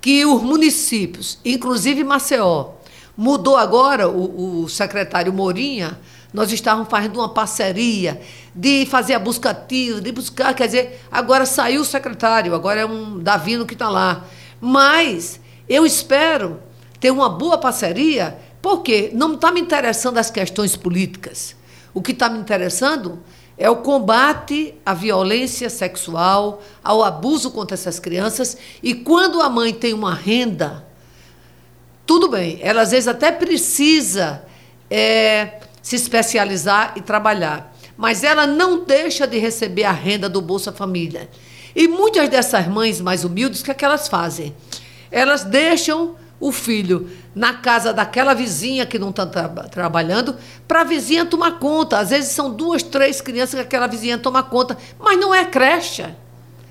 que 0.00 0.24
os 0.24 0.42
municípios, 0.42 1.38
inclusive 1.44 2.02
Maceió, 2.04 2.72
mudou 3.16 3.56
agora 3.56 4.08
o, 4.08 4.62
o 4.62 4.68
secretário 4.68 5.32
Morinha, 5.32 5.98
nós 6.32 6.50
estávamos 6.50 6.88
fazendo 6.88 7.20
uma 7.20 7.28
parceria 7.28 8.20
de 8.54 8.86
fazer 8.86 9.14
a 9.14 9.18
busca 9.18 9.50
ativa, 9.50 10.00
de 10.00 10.10
buscar, 10.10 10.52
quer 10.52 10.66
dizer, 10.66 11.00
agora 11.10 11.46
saiu 11.46 11.82
o 11.82 11.84
secretário, 11.84 12.54
agora 12.54 12.80
é 12.80 12.86
um 12.86 13.20
Davino 13.20 13.64
que 13.64 13.74
está 13.74 13.88
lá. 13.88 14.24
Mas 14.60 15.40
eu 15.68 15.86
espero 15.86 16.60
ter 17.00 17.10
uma 17.10 17.28
boa 17.28 17.58
parceria, 17.58 18.38
porque 18.60 19.10
não 19.12 19.34
está 19.34 19.52
me 19.52 19.60
interessando 19.60 20.18
as 20.18 20.30
questões 20.30 20.76
políticas. 20.76 21.54
O 21.92 22.02
que 22.02 22.12
está 22.12 22.28
me 22.28 22.38
interessando 22.38 23.20
é 23.56 23.70
o 23.70 23.76
combate 23.76 24.74
à 24.84 24.92
violência 24.94 25.70
sexual, 25.70 26.62
ao 26.82 27.02
abuso 27.02 27.50
contra 27.50 27.74
essas 27.74 28.00
crianças. 28.00 28.56
E 28.82 28.94
quando 28.94 29.40
a 29.40 29.48
mãe 29.48 29.72
tem 29.72 29.94
uma 29.94 30.14
renda, 30.14 30.84
tudo 32.06 32.28
bem, 32.28 32.58
ela 32.62 32.82
às 32.82 32.90
vezes 32.90 33.08
até 33.08 33.30
precisa 33.30 34.44
é, 34.90 35.60
se 35.80 35.96
especializar 35.96 36.94
e 36.96 37.00
trabalhar, 37.00 37.74
mas 37.96 38.24
ela 38.24 38.46
não 38.46 38.84
deixa 38.84 39.26
de 39.26 39.38
receber 39.38 39.84
a 39.84 39.92
renda 39.92 40.28
do 40.28 40.40
Bolsa 40.40 40.72
Família. 40.72 41.30
E 41.76 41.88
muitas 41.88 42.28
dessas 42.28 42.66
mães 42.66 43.00
mais 43.00 43.24
humildes, 43.24 43.60
o 43.60 43.64
que, 43.64 43.70
é 43.70 43.74
que 43.74 43.84
elas 43.84 44.08
fazem? 44.08 44.54
Elas 45.14 45.44
deixam 45.44 46.16
o 46.40 46.50
filho 46.50 47.08
na 47.34 47.54
casa 47.54 47.92
daquela 47.92 48.34
vizinha 48.34 48.84
que 48.84 48.98
não 48.98 49.10
está 49.10 49.24
tra 49.24 49.48
trabalhando, 49.48 50.36
para 50.66 50.80
a 50.80 50.84
vizinha 50.84 51.24
tomar 51.24 51.52
conta. 51.60 51.98
Às 51.98 52.10
vezes 52.10 52.32
são 52.32 52.50
duas, 52.50 52.82
três 52.82 53.20
crianças 53.20 53.54
que 53.54 53.60
aquela 53.60 53.86
vizinha 53.86 54.18
toma 54.18 54.42
conta, 54.42 54.76
mas 54.98 55.18
não 55.18 55.32
é 55.32 55.44
creche. 55.44 56.04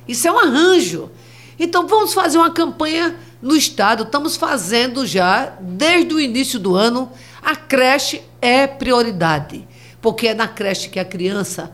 Isso 0.06 0.28
é 0.28 0.32
um 0.32 0.38
arranjo. 0.38 1.10
Então 1.58 1.88
vamos 1.88 2.14
fazer 2.14 2.38
uma 2.38 2.52
campanha 2.52 3.16
no 3.42 3.56
estado, 3.56 4.04
estamos 4.04 4.36
fazendo 4.36 5.06
já, 5.06 5.54
desde 5.60 6.14
o 6.14 6.20
início 6.20 6.60
do 6.60 6.76
ano, 6.76 7.10
a 7.42 7.56
creche 7.56 8.22
é 8.42 8.68
prioridade, 8.68 9.66
porque 10.02 10.28
é 10.28 10.34
na 10.34 10.48
creche 10.48 10.90
que 10.90 11.00
a 11.00 11.06
criança 11.06 11.74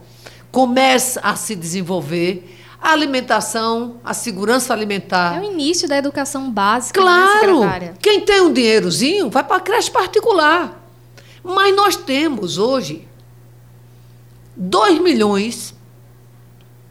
começa 0.52 1.20
a 1.20 1.34
se 1.34 1.56
desenvolver. 1.56 2.59
A 2.80 2.92
alimentação, 2.92 4.00
a 4.02 4.14
segurança 4.14 4.72
alimentar. 4.72 5.36
É 5.36 5.40
o 5.40 5.52
início 5.52 5.86
da 5.86 5.96
educação 5.96 6.50
básica. 6.50 7.00
Claro! 7.00 7.60
Né, 7.60 7.94
quem 8.00 8.22
tem 8.22 8.40
um 8.40 8.52
dinheirozinho 8.52 9.28
vai 9.28 9.44
para 9.44 9.56
a 9.56 9.60
creche 9.60 9.90
particular. 9.90 10.82
Mas 11.44 11.74
nós 11.76 11.96
temos 11.96 12.56
hoje 12.56 13.06
2 14.56 15.00
milhões 15.00 15.74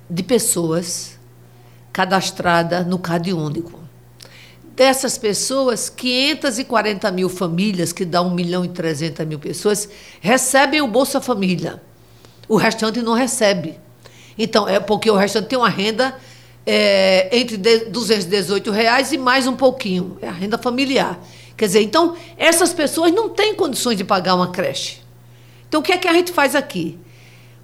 de 0.10 0.24
pessoas 0.24 1.20
cadastradas 1.92 2.86
no 2.86 2.98
Cade 2.98 3.34
Único. 3.34 3.80
Dessas 4.76 5.18
pessoas, 5.18 5.90
540 5.90 7.12
mil 7.12 7.30
famílias, 7.30 7.92
que 7.92 8.06
dá 8.06 8.22
1 8.22 8.34
milhão 8.34 8.64
e 8.64 8.70
300 8.70 9.26
mil 9.26 9.38
pessoas, 9.38 9.90
recebem 10.22 10.82
o 10.82 10.88
Bolsa 10.88 11.20
Família. 11.20 11.82
O 12.48 12.56
restante 12.56 13.02
não 13.02 13.14
recebe. 13.14 13.78
Então, 14.42 14.66
é 14.70 14.80
porque 14.80 15.12
o 15.12 15.18
restante 15.18 15.50
tem 15.50 15.60
uma 15.60 15.68
renda 15.68 16.16
é, 16.66 17.38
entre 17.38 17.58
218 17.58 18.72
reais 18.72 19.12
e 19.12 19.18
mais 19.18 19.46
um 19.46 19.56
pouquinho. 19.56 20.18
É 20.22 20.30
a 20.30 20.32
renda 20.32 20.58
familiar. 20.58 21.20
Quer 21.58 21.66
dizer, 21.66 21.82
então, 21.82 22.16
essas 22.38 22.72
pessoas 22.72 23.12
não 23.12 23.28
têm 23.28 23.54
condições 23.54 23.98
de 23.98 24.06
pagar 24.06 24.36
uma 24.36 24.48
creche. 24.50 25.02
Então, 25.68 25.82
o 25.82 25.84
que 25.84 25.92
é 25.92 25.98
que 25.98 26.08
a 26.08 26.14
gente 26.14 26.32
faz 26.32 26.56
aqui? 26.56 26.98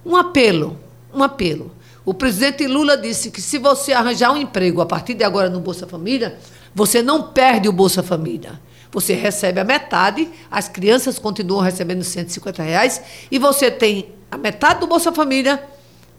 Um 0.04 0.14
apelo, 0.16 0.78
um 1.14 1.22
apelo. 1.22 1.72
O 2.04 2.12
presidente 2.12 2.66
Lula 2.66 2.94
disse 2.94 3.30
que 3.30 3.40
se 3.40 3.56
você 3.56 3.94
arranjar 3.94 4.30
um 4.32 4.36
emprego 4.36 4.82
a 4.82 4.86
partir 4.86 5.14
de 5.14 5.24
agora 5.24 5.48
no 5.48 5.60
Bolsa 5.60 5.86
Família, 5.86 6.38
você 6.74 7.00
não 7.00 7.22
perde 7.22 7.70
o 7.70 7.72
Bolsa 7.72 8.02
Família. 8.02 8.60
Você 8.92 9.14
recebe 9.14 9.58
a 9.58 9.64
metade, 9.64 10.28
as 10.50 10.68
crianças 10.68 11.18
continuam 11.18 11.62
recebendo 11.62 12.04
150 12.04 12.62
reais 12.62 13.00
e 13.30 13.38
você 13.38 13.70
tem 13.70 14.10
a 14.30 14.36
metade 14.36 14.80
do 14.80 14.86
Bolsa 14.86 15.10
Família 15.10 15.60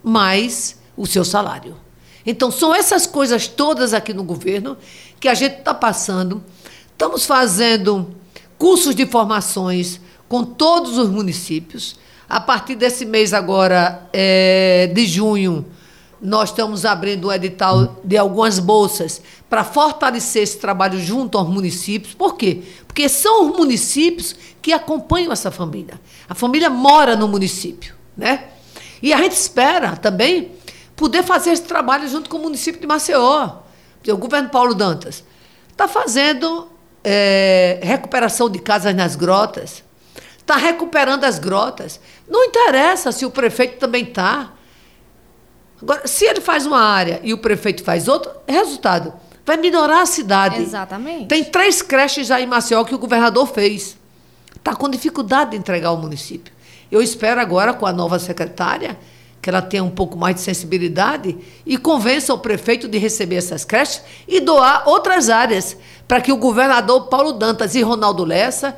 mais 0.07 0.77
o 0.95 1.05
seu 1.05 1.23
salário. 1.23 1.75
Então, 2.25 2.51
são 2.51 2.73
essas 2.73 3.07
coisas 3.07 3.47
todas 3.47 3.93
aqui 3.93 4.13
no 4.13 4.23
governo 4.23 4.77
que 5.19 5.27
a 5.27 5.33
gente 5.33 5.59
está 5.59 5.73
passando. 5.73 6.43
Estamos 6.91 7.25
fazendo 7.25 8.15
cursos 8.57 8.93
de 8.93 9.05
formações 9.05 9.99
com 10.27 10.43
todos 10.43 10.97
os 10.97 11.09
municípios. 11.09 11.95
A 12.27 12.41
partir 12.41 12.75
desse 12.75 13.05
mês 13.05 13.33
agora, 13.33 14.09
é, 14.11 14.91
de 14.93 15.05
junho, 15.05 15.65
nós 16.21 16.49
estamos 16.49 16.83
abrindo 16.83 17.27
um 17.27 17.31
edital 17.31 18.01
de 18.03 18.17
algumas 18.17 18.59
bolsas 18.59 19.21
para 19.49 19.63
fortalecer 19.63 20.43
esse 20.43 20.57
trabalho 20.57 20.99
junto 20.99 21.37
aos 21.37 21.47
municípios. 21.47 22.13
Por 22.13 22.35
quê? 22.35 22.63
Porque 22.87 23.07
são 23.07 23.49
os 23.49 23.57
municípios 23.57 24.35
que 24.61 24.73
acompanham 24.73 25.31
essa 25.31 25.51
família. 25.51 25.99
A 26.27 26.35
família 26.35 26.69
mora 26.69 27.15
no 27.15 27.27
município, 27.27 27.93
né? 28.17 28.45
E 29.01 29.13
a 29.13 29.17
gente 29.17 29.33
espera 29.33 29.95
também 29.95 30.51
poder 30.95 31.23
fazer 31.23 31.51
esse 31.51 31.63
trabalho 31.63 32.07
junto 32.07 32.29
com 32.29 32.37
o 32.37 32.41
município 32.41 32.81
de 32.81 32.87
Maceió. 32.87 33.59
O 34.07 34.17
governo 34.17 34.49
Paulo 34.49 34.73
Dantas 34.73 35.23
está 35.69 35.87
fazendo 35.87 36.69
é, 37.03 37.79
recuperação 37.83 38.49
de 38.49 38.59
casas 38.59 38.95
nas 38.95 39.15
grotas, 39.15 39.83
está 40.37 40.55
recuperando 40.55 41.23
as 41.23 41.39
grotas. 41.39 41.99
Não 42.27 42.45
interessa 42.45 43.11
se 43.11 43.25
o 43.25 43.31
prefeito 43.31 43.77
também 43.77 44.03
está. 44.03 44.53
Agora, 45.81 46.07
se 46.07 46.25
ele 46.25 46.41
faz 46.41 46.65
uma 46.65 46.81
área 46.81 47.19
e 47.23 47.33
o 47.33 47.37
prefeito 47.37 47.83
faz 47.83 48.07
outra, 48.07 48.35
resultado, 48.47 49.13
vai 49.45 49.57
melhorar 49.57 50.01
a 50.01 50.05
cidade. 50.05 50.61
Exatamente. 50.61 51.27
Tem 51.27 51.43
três 51.43 51.81
creches 51.81 52.27
já 52.27 52.41
em 52.41 52.47
Maceió 52.47 52.83
que 52.83 52.95
o 52.95 52.97
governador 52.97 53.47
fez. 53.47 53.97
Está 54.55 54.75
com 54.75 54.89
dificuldade 54.89 55.51
de 55.51 55.57
entregar 55.57 55.89
ao 55.89 55.97
município. 55.97 56.51
Eu 56.91 57.01
espero 57.01 57.41
agora, 57.41 57.73
com 57.73 57.85
a 57.85 57.93
nova 57.93 58.19
secretária, 58.19 58.97
que 59.41 59.49
ela 59.49 59.61
tenha 59.61 59.83
um 59.83 59.89
pouco 59.89 60.17
mais 60.17 60.35
de 60.35 60.41
sensibilidade 60.41 61.37
e 61.65 61.77
convença 61.77 62.33
o 62.33 62.39
prefeito 62.39 62.87
de 62.87 62.97
receber 62.97 63.35
essas 63.35 63.63
creches 63.63 64.01
e 64.27 64.39
doar 64.39 64.87
outras 64.87 65.29
áreas, 65.29 65.77
para 66.07 66.21
que 66.21 66.31
o 66.31 66.37
governador 66.37 67.07
Paulo 67.07 67.33
Dantas 67.33 67.75
e 67.75 67.81
Ronaldo 67.81 68.23
Lessa 68.23 68.75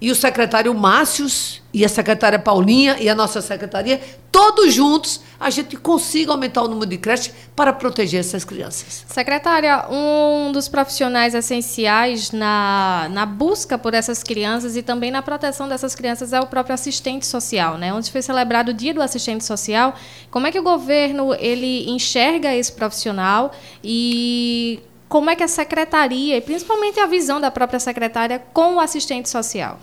e 0.00 0.10
o 0.10 0.14
secretário 0.14 0.72
Márcios 0.74 1.60
e 1.74 1.84
a 1.84 1.88
secretária 1.88 2.38
Paulinha 2.38 2.96
e 2.98 3.08
a 3.08 3.14
nossa 3.14 3.42
secretaria, 3.42 4.00
todos 4.32 4.72
juntos, 4.72 5.20
a 5.38 5.50
gente 5.50 5.76
consiga 5.76 6.32
aumentar 6.32 6.62
o 6.62 6.68
número 6.68 6.86
de 6.86 6.96
creches 6.98 7.32
para 7.54 7.72
proteger 7.72 8.20
essas 8.20 8.44
crianças. 8.44 9.04
Secretária, 9.06 9.86
um 9.90 10.50
dos 10.52 10.68
profissionais 10.68 11.34
essenciais 11.34 12.30
na, 12.30 13.08
na 13.10 13.26
busca 13.26 13.76
por 13.76 13.92
essas 13.92 14.22
crianças 14.22 14.76
e 14.76 14.82
também 14.82 15.10
na 15.10 15.20
proteção 15.20 15.68
dessas 15.68 15.94
crianças 15.94 16.32
é 16.32 16.40
o 16.40 16.46
próprio 16.46 16.74
assistente 16.74 17.26
social, 17.26 17.76
né? 17.76 17.92
Onde 17.92 18.10
foi 18.10 18.22
celebrado 18.22 18.70
o 18.70 18.74
Dia 18.74 18.94
do 18.94 19.02
Assistente 19.02 19.44
Social. 19.44 19.94
Como 20.30 20.46
é 20.46 20.52
que 20.52 20.58
o 20.58 20.62
governo 20.62 21.34
ele 21.34 21.90
enxerga 21.90 22.54
esse 22.54 22.72
profissional 22.72 23.52
e 23.82 24.80
como 25.08 25.30
é 25.30 25.36
que 25.36 25.42
a 25.42 25.48
secretaria, 25.48 26.36
e 26.36 26.40
principalmente 26.40 27.00
a 27.00 27.06
visão 27.06 27.40
da 27.40 27.50
própria 27.50 27.80
secretária 27.80 28.38
com 28.52 28.76
o 28.76 28.80
assistente 28.80 29.28
social? 29.28 29.78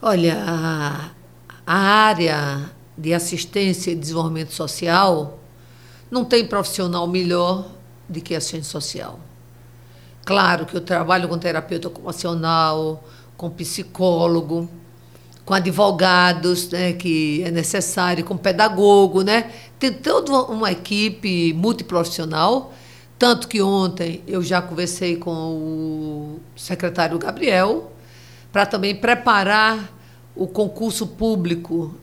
Olha, 0.00 0.42
a, 0.46 1.10
a 1.66 1.76
área 1.76 2.70
de 2.96 3.12
assistência 3.12 3.90
e 3.90 3.94
desenvolvimento 3.94 4.52
social 4.52 5.38
não 6.10 6.24
tem 6.24 6.46
profissional 6.46 7.06
melhor 7.06 7.66
do 8.08 8.20
que 8.20 8.34
assistente 8.34 8.66
social. 8.66 9.20
Claro 10.24 10.66
que 10.66 10.76
eu 10.76 10.80
trabalho 10.80 11.28
com 11.28 11.36
terapeuta 11.38 11.88
ocupacional, 11.88 13.04
com 13.36 13.50
psicólogo, 13.50 14.68
com 15.44 15.52
advogados, 15.52 16.68
né, 16.70 16.92
que 16.92 17.42
é 17.44 17.50
necessário, 17.50 18.24
com 18.24 18.36
pedagogo, 18.36 19.22
né? 19.22 19.50
Tem 19.78 19.92
toda 19.92 20.32
uma 20.44 20.70
equipe 20.70 21.52
multiprofissional 21.54 22.72
tanto 23.22 23.46
que 23.46 23.62
ontem 23.62 24.20
eu 24.26 24.42
já 24.42 24.60
conversei 24.60 25.14
com 25.14 25.30
o 25.30 26.40
secretário 26.56 27.16
Gabriel 27.20 27.92
para 28.50 28.66
também 28.66 28.96
preparar 28.96 29.92
o 30.34 30.48
concurso 30.48 31.06
público, 31.06 31.94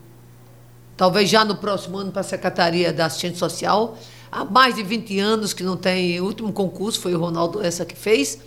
talvez 0.96 1.28
já 1.28 1.44
no 1.44 1.56
próximo 1.56 1.98
ano, 1.98 2.10
para 2.10 2.22
a 2.22 2.24
Secretaria 2.24 2.90
da 2.90 3.04
Assistência 3.04 3.36
Social. 3.36 3.98
Há 4.32 4.46
mais 4.46 4.76
de 4.76 4.82
20 4.82 5.20
anos 5.20 5.52
que 5.52 5.62
não 5.62 5.76
tem. 5.76 6.18
O 6.22 6.24
último 6.24 6.54
concurso 6.54 6.98
foi 6.98 7.14
o 7.14 7.20
Ronaldo 7.20 7.62
essa 7.62 7.84
que 7.84 7.94
fez. 7.94 8.38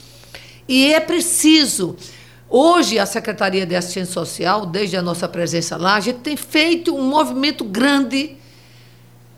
E 0.68 0.92
é 0.96 1.00
preciso. 1.00 1.96
Hoje, 2.50 2.98
a 2.98 3.06
Secretaria 3.06 3.68
de 3.68 3.76
Assistência 3.76 4.16
Social, 4.16 4.66
desde 4.66 4.98
a 4.98 5.02
nossa 5.04 5.30
presença 5.30 5.78
lá, 5.78 5.94
a 5.94 6.00
gente 6.00 6.22
tem 6.22 6.36
feito 6.36 6.96
um 6.96 7.04
movimento 7.04 7.64
grande 7.64 8.36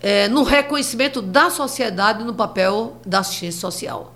é, 0.01 0.27
no 0.27 0.43
reconhecimento 0.43 1.21
da 1.21 1.49
sociedade 1.49 2.23
no 2.23 2.33
papel 2.33 2.97
da 3.05 3.19
assistência 3.19 3.59
social, 3.59 4.15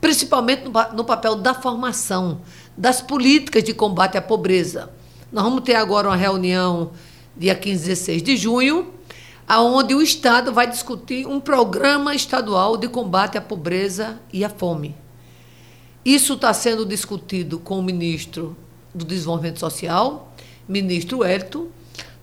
principalmente 0.00 0.64
no, 0.64 0.72
no 0.94 1.04
papel 1.04 1.36
da 1.36 1.54
formação, 1.54 2.40
das 2.76 3.00
políticas 3.00 3.62
de 3.64 3.74
combate 3.74 4.16
à 4.16 4.22
pobreza. 4.22 4.90
Nós 5.32 5.44
vamos 5.44 5.62
ter 5.62 5.74
agora 5.74 6.08
uma 6.08 6.16
reunião 6.16 6.92
dia 7.36 7.54
15 7.54 7.84
e 7.84 7.88
16 7.88 8.22
de 8.22 8.36
junho, 8.36 8.94
aonde 9.46 9.94
o 9.94 10.02
Estado 10.02 10.52
vai 10.52 10.66
discutir 10.66 11.26
um 11.26 11.38
programa 11.38 12.14
estadual 12.14 12.76
de 12.76 12.88
combate 12.88 13.36
à 13.36 13.40
pobreza 13.40 14.20
e 14.32 14.44
à 14.44 14.48
fome. 14.48 14.94
Isso 16.04 16.34
está 16.34 16.54
sendo 16.54 16.86
discutido 16.86 17.58
com 17.58 17.78
o 17.78 17.82
ministro 17.82 18.56
do 18.94 19.04
Desenvolvimento 19.04 19.58
Social, 19.58 20.32
ministro 20.68 21.22
Hélito. 21.22 21.70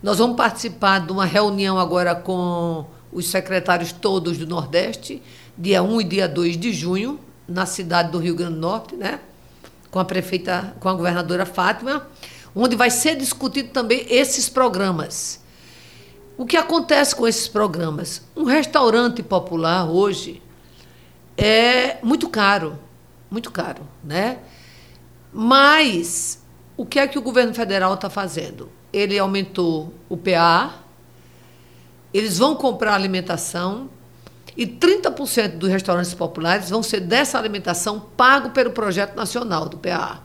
Nós 0.04 0.18
vamos 0.18 0.36
participar 0.36 0.98
de 0.98 1.10
uma 1.10 1.24
reunião 1.24 1.78
agora 1.78 2.14
com 2.14 2.84
os 3.10 3.30
secretários 3.30 3.90
todos 3.90 4.36
do 4.36 4.46
Nordeste, 4.46 5.22
dia 5.56 5.82
1 5.82 6.02
e 6.02 6.04
dia 6.04 6.28
2 6.28 6.58
de 6.58 6.74
junho, 6.74 7.18
na 7.48 7.64
cidade 7.64 8.12
do 8.12 8.18
Rio 8.18 8.34
Grande 8.34 8.52
do 8.52 8.60
Norte, 8.60 8.94
né? 8.96 9.18
com 9.90 9.98
a 9.98 10.04
prefeita, 10.04 10.76
com 10.78 10.90
a 10.90 10.92
governadora 10.92 11.46
Fátima, 11.46 12.06
onde 12.54 12.76
vai 12.76 12.90
ser 12.90 13.16
discutido 13.16 13.70
também 13.70 14.04
esses 14.10 14.46
programas. 14.46 15.42
O 16.36 16.44
que 16.44 16.58
acontece 16.58 17.16
com 17.16 17.26
esses 17.26 17.48
programas? 17.48 18.20
Um 18.36 18.44
restaurante 18.44 19.22
popular 19.22 19.88
hoje 19.88 20.42
é 21.34 21.96
muito 22.02 22.28
caro, 22.28 22.78
muito 23.30 23.50
caro, 23.50 23.80
né? 24.04 24.36
Mas 25.32 26.42
o 26.76 26.84
que 26.84 26.98
é 26.98 27.08
que 27.08 27.18
o 27.18 27.22
governo 27.22 27.54
federal 27.54 27.94
está 27.94 28.10
fazendo? 28.10 28.68
Ele 28.94 29.18
aumentou 29.18 29.92
o 30.08 30.16
PA, 30.16 30.72
eles 32.12 32.38
vão 32.38 32.54
comprar 32.54 32.94
alimentação 32.94 33.90
e 34.56 34.64
30% 34.66 35.58
dos 35.58 35.68
restaurantes 35.68 36.14
populares 36.14 36.70
vão 36.70 36.80
ser 36.80 37.00
dessa 37.00 37.36
alimentação 37.36 37.98
pago 37.98 38.50
pelo 38.50 38.70
projeto 38.70 39.16
nacional 39.16 39.68
do 39.68 39.76
PAA. 39.76 40.20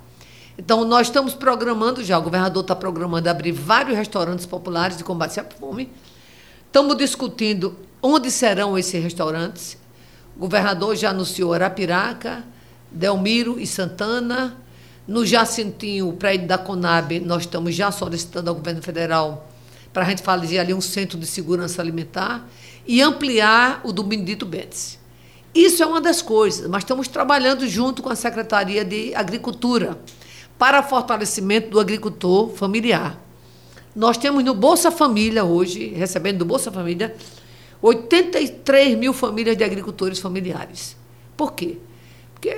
Então, 0.56 0.86
nós 0.86 1.08
estamos 1.08 1.34
programando 1.34 2.04
já, 2.04 2.20
o 2.20 2.22
governador 2.22 2.62
está 2.62 2.76
programando 2.76 3.28
abrir 3.28 3.54
vários 3.54 3.98
restaurantes 3.98 4.46
populares 4.46 4.98
de 4.98 5.04
combate 5.04 5.40
à 5.40 5.44
fome. 5.44 5.92
Estamos 6.68 6.96
discutindo 6.96 7.76
onde 8.04 8.30
serão 8.30 8.78
esses 8.78 9.02
restaurantes. 9.02 9.78
O 10.36 10.42
governador 10.42 10.96
já 10.96 11.10
anunciou 11.10 11.54
Arapiraca, 11.54 12.44
Delmiro 12.92 13.60
e 13.60 13.66
Santana. 13.66 14.56
No 15.08 15.26
Jacintinho, 15.26 16.10
o 16.10 16.14
prédio 16.14 16.48
da 16.48 16.58
Conab, 16.58 17.20
nós 17.20 17.44
estamos 17.44 17.74
já 17.74 17.92
solicitando 17.92 18.50
ao 18.50 18.56
governo 18.56 18.82
federal 18.82 19.50
para 19.92 20.04
a 20.04 20.10
gente 20.10 20.22
fazer 20.22 20.60
ali 20.60 20.74
um 20.74 20.82
centro 20.82 21.18
de 21.18 21.26
segurança 21.26 21.82
alimentar 21.82 22.48
e 22.86 23.02
ampliar 23.02 23.82
o 23.84 23.92
do 23.92 24.04
Benedito 24.04 24.46
Bentes. 24.46 25.00
Isso 25.54 25.82
é 25.82 25.86
uma 25.86 26.00
das 26.00 26.22
coisas, 26.22 26.70
mas 26.70 26.84
estamos 26.84 27.08
trabalhando 27.08 27.68
junto 27.68 28.04
com 28.04 28.10
a 28.10 28.16
Secretaria 28.16 28.86
de 28.86 29.16
Agricultura 29.16 30.00
para 30.60 30.84
fortalecimento 30.84 31.70
do 31.70 31.80
agricultor 31.80 32.50
familiar. 32.50 33.20
Nós 33.96 34.18
temos 34.18 34.44
no 34.44 34.54
Bolsa 34.54 34.92
Família 34.92 35.44
hoje, 35.44 35.88
recebendo 35.88 36.40
do 36.40 36.46
Bolsa 36.46 36.72
Família, 36.72 37.16
83 37.82 38.98
mil 38.98 39.14
famílias 39.14 39.58
de 39.58 39.64
agricultores 39.64 40.20
familiares. 40.20 40.96
Por 41.36 41.54
quê? 41.54 41.78
Porque 42.34 42.56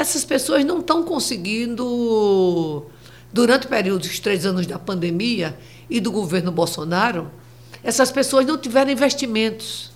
essas 0.00 0.24
pessoas 0.24 0.64
não 0.64 0.80
estão 0.80 1.02
conseguindo, 1.02 2.86
durante 3.32 3.66
o 3.66 3.68
período 3.68 4.00
dos 4.00 4.18
três 4.18 4.46
anos 4.46 4.66
da 4.66 4.78
pandemia 4.78 5.56
e 5.88 6.00
do 6.00 6.10
governo 6.10 6.50
Bolsonaro, 6.50 7.30
essas 7.84 8.10
pessoas 8.10 8.46
não 8.46 8.56
tiveram 8.56 8.90
investimentos. 8.90 9.90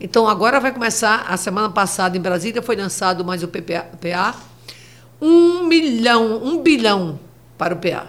Então, 0.00 0.26
agora 0.26 0.58
vai 0.58 0.72
começar, 0.72 1.26
a 1.28 1.36
semana 1.36 1.70
passada 1.70 2.16
em 2.16 2.20
Brasília 2.20 2.62
foi 2.62 2.76
lançado 2.76 3.24
mais 3.24 3.42
o 3.42 3.48
PPA, 3.48 4.34
um 5.20 5.64
milhão, 5.64 6.42
um 6.42 6.62
bilhão 6.62 7.20
para 7.56 7.74
o 7.74 7.76
PA. 7.76 8.08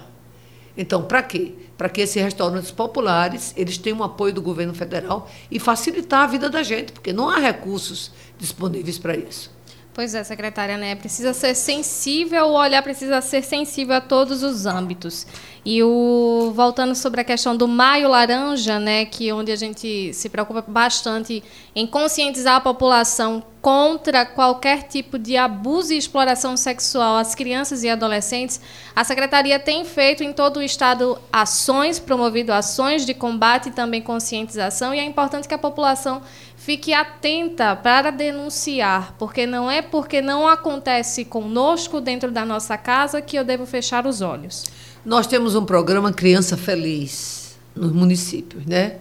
Então, 0.76 1.04
para 1.04 1.22
quê? 1.22 1.54
Para 1.78 1.90
que 1.90 2.02
esses 2.02 2.22
restaurantes 2.22 2.72
populares 2.72 3.54
eles 3.56 3.78
tenham 3.78 4.00
um 4.00 4.04
apoio 4.04 4.34
do 4.34 4.42
governo 4.42 4.74
federal 4.74 5.30
e 5.52 5.60
facilitar 5.60 6.22
a 6.24 6.28
vida 6.28 6.50
da 6.50 6.64
gente, 6.64 6.92
porque 6.92 7.14
não 7.14 7.30
há 7.30 7.38
recursos 7.38 8.12
disponíveis 8.40 8.98
para 8.98 9.16
isso. 9.16 9.53
Pois 9.94 10.16
é, 10.16 10.24
secretária, 10.24 10.76
né? 10.76 10.96
Precisa 10.96 11.34
ser 11.34 11.54
sensível, 11.54 12.46
o 12.48 12.54
olhar 12.54 12.82
precisa 12.82 13.22
ser 13.22 13.44
sensível 13.44 13.96
a 13.96 14.02
todos 14.02 14.42
os 14.42 14.66
âmbitos. 14.66 15.28
E 15.64 15.84
o 15.84 16.52
voltando 16.56 16.96
sobre 16.96 17.22
a 17.22 17.24
questão 17.24 17.56
do 17.56 17.68
Maio 17.68 18.10
Laranja, 18.10 18.80
né, 18.80 19.06
que 19.06 19.32
onde 19.32 19.52
a 19.52 19.56
gente 19.56 20.12
se 20.12 20.30
preocupa 20.30 20.64
bastante 20.68 21.44
em 21.76 21.86
conscientizar 21.86 22.56
a 22.56 22.60
população 22.60 23.44
contra 23.62 24.26
qualquer 24.26 24.84
tipo 24.84 25.18
de 25.18 25.38
abuso 25.38 25.94
e 25.94 25.98
exploração 25.98 26.58
sexual 26.58 27.16
às 27.16 27.34
crianças 27.34 27.82
e 27.84 27.90
adolescentes, 27.90 28.60
a 28.94 29.06
Secretaria 29.06 29.58
tem 29.58 29.86
feito 29.86 30.22
em 30.22 30.34
todo 30.34 30.58
o 30.58 30.62
Estado 30.62 31.18
ações, 31.32 31.98
promovido 31.98 32.52
ações 32.52 33.06
de 33.06 33.14
combate 33.14 33.70
e 33.70 33.72
também 33.72 34.02
conscientização, 34.02 34.94
e 34.94 35.00
é 35.00 35.06
importante 35.06 35.48
que 35.48 35.54
a 35.54 35.58
população 35.58 36.22
fique 36.64 36.94
atenta 36.94 37.76
para 37.76 38.10
denunciar, 38.10 39.16
porque 39.20 39.46
não 39.46 39.70
é 39.70 39.82
porque 39.82 40.22
não 40.22 40.48
acontece 40.48 41.26
conosco 41.26 42.00
dentro 42.00 42.32
da 42.32 42.46
nossa 42.46 42.78
casa 42.78 43.22
que 43.22 43.36
eu 43.36 43.44
devo 43.44 43.66
fechar 43.66 44.08
os 44.08 44.22
olhos. 44.22 44.64
Nós 45.06 45.28
temos 45.28 45.56
um 45.56 45.66
programa 45.66 46.14
Criança 46.14 46.56
Feliz 46.56 47.58
nos 47.76 47.92
municípios, 47.92 48.66
né? 48.66 49.00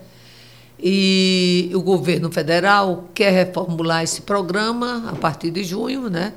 E 0.83 1.71
o 1.73 1.81
governo 1.81 2.33
federal 2.33 3.09
quer 3.15 3.31
reformular 3.31 4.03
esse 4.03 4.23
programa 4.23 5.09
a 5.13 5.15
partir 5.15 5.53
de 5.53 5.63
junho, 5.63 6.11
né? 6.11 6.33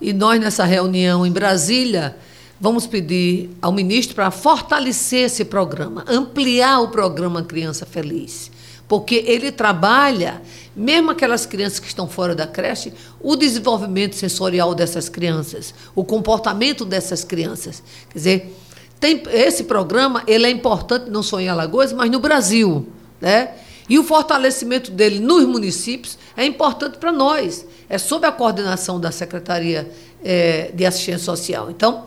E 0.00 0.14
nós, 0.14 0.40
nessa 0.40 0.64
reunião 0.64 1.26
em 1.26 1.30
Brasília, 1.30 2.16
vamos 2.58 2.86
pedir 2.86 3.50
ao 3.60 3.72
ministro 3.72 4.14
para 4.14 4.30
fortalecer 4.30 5.26
esse 5.26 5.44
programa, 5.44 6.02
ampliar 6.08 6.80
o 6.80 6.88
programa 6.88 7.42
Criança 7.42 7.84
Feliz. 7.84 8.50
Porque 8.92 9.24
ele 9.26 9.50
trabalha, 9.50 10.42
mesmo 10.76 11.12
aquelas 11.12 11.46
crianças 11.46 11.78
que 11.78 11.86
estão 11.86 12.06
fora 12.06 12.34
da 12.34 12.46
creche, 12.46 12.92
o 13.22 13.36
desenvolvimento 13.36 14.14
sensorial 14.14 14.74
dessas 14.74 15.08
crianças, 15.08 15.74
o 15.94 16.04
comportamento 16.04 16.84
dessas 16.84 17.24
crianças. 17.24 17.82
Quer 18.10 18.18
dizer, 18.18 18.56
tem, 19.00 19.22
esse 19.32 19.64
programa 19.64 20.22
ele 20.26 20.44
é 20.44 20.50
importante 20.50 21.08
não 21.08 21.22
só 21.22 21.40
em 21.40 21.48
Alagoas, 21.48 21.90
mas 21.90 22.10
no 22.10 22.20
Brasil. 22.20 22.86
Né? 23.18 23.54
E 23.88 23.98
o 23.98 24.04
fortalecimento 24.04 24.90
dele 24.90 25.20
nos 25.20 25.46
municípios 25.46 26.18
é 26.36 26.44
importante 26.44 26.98
para 26.98 27.10
nós. 27.10 27.64
É 27.88 27.96
sob 27.96 28.26
a 28.26 28.30
coordenação 28.30 29.00
da 29.00 29.10
Secretaria 29.10 29.90
é, 30.22 30.70
de 30.74 30.84
Assistência 30.84 31.24
Social. 31.24 31.70
Então, 31.70 32.04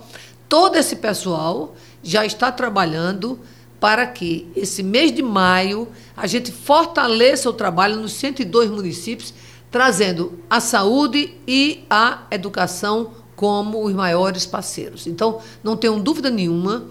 todo 0.47 0.75
esse 0.75 0.97
pessoal 0.97 1.75
já 2.03 2.23
está 2.23 2.51
trabalhando 2.51 3.39
para 3.79 4.07
que 4.07 4.47
esse 4.55 4.81
mês 4.81 5.11
de 5.11 5.21
maio 5.21 5.87
a 6.15 6.27
gente 6.27 6.51
fortaleça 6.51 7.49
o 7.49 7.53
trabalho 7.53 7.97
nos 7.97 8.13
102 8.13 8.69
municípios, 8.69 9.33
trazendo 9.69 10.39
a 10.49 10.59
saúde 10.59 11.33
e 11.47 11.85
a 11.89 12.23
educação 12.31 13.11
como 13.35 13.83
os 13.83 13.93
maiores 13.93 14.45
parceiros. 14.45 15.05
Então, 15.07 15.41
não 15.63 15.75
tenho 15.75 15.99
dúvida 15.99 16.29
nenhuma 16.29 16.85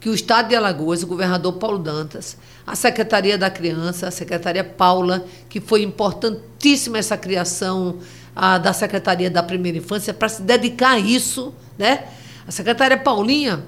que 0.00 0.08
o 0.08 0.14
Estado 0.14 0.48
de 0.48 0.54
Alagoas, 0.54 1.02
o 1.02 1.06
governador 1.08 1.54
Paulo 1.54 1.78
Dantas, 1.78 2.36
a 2.64 2.76
Secretaria 2.76 3.36
da 3.36 3.50
Criança, 3.50 4.06
a 4.06 4.10
Secretaria 4.10 4.62
Paula, 4.62 5.26
que 5.48 5.60
foi 5.60 5.82
importantíssima 5.82 6.98
essa 6.98 7.16
criação 7.16 7.98
a, 8.34 8.58
da 8.58 8.72
Secretaria 8.72 9.28
da 9.28 9.42
Primeira 9.42 9.78
Infância 9.78 10.14
para 10.14 10.28
se 10.28 10.42
dedicar 10.42 10.92
a 10.92 10.98
isso, 10.98 11.52
né? 11.76 12.04
A 12.46 12.50
secretária 12.50 12.96
Paulinha, 12.96 13.62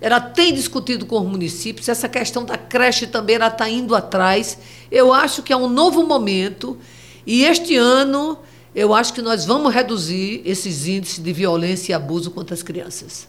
ela 0.00 0.20
tem 0.20 0.52
discutido 0.52 1.06
com 1.06 1.18
os 1.18 1.26
municípios, 1.26 1.88
essa 1.88 2.08
questão 2.08 2.44
da 2.44 2.58
creche 2.58 3.06
também 3.06 3.36
ela 3.36 3.48
está 3.48 3.68
indo 3.68 3.94
atrás. 3.94 4.58
Eu 4.90 5.12
acho 5.12 5.42
que 5.42 5.52
é 5.52 5.56
um 5.56 5.68
novo 5.68 6.06
momento 6.06 6.78
e 7.26 7.44
este 7.44 7.76
ano 7.76 8.38
eu 8.74 8.92
acho 8.92 9.14
que 9.14 9.22
nós 9.22 9.46
vamos 9.46 9.72
reduzir 9.72 10.42
esses 10.44 10.86
índices 10.86 11.18
de 11.18 11.32
violência 11.32 11.92
e 11.92 11.94
abuso 11.94 12.30
contra 12.30 12.54
as 12.54 12.62
crianças. 12.62 13.26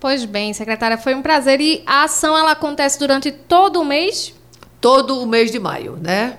Pois 0.00 0.24
bem, 0.24 0.52
secretária, 0.52 0.98
foi 0.98 1.14
um 1.14 1.22
prazer. 1.22 1.60
E 1.60 1.82
a 1.86 2.04
ação 2.04 2.36
ela 2.36 2.52
acontece 2.52 2.98
durante 2.98 3.30
todo 3.30 3.80
o 3.80 3.84
mês? 3.84 4.34
Todo 4.80 5.20
o 5.20 5.26
mês 5.26 5.50
de 5.50 5.58
maio, 5.58 5.96
né? 6.00 6.38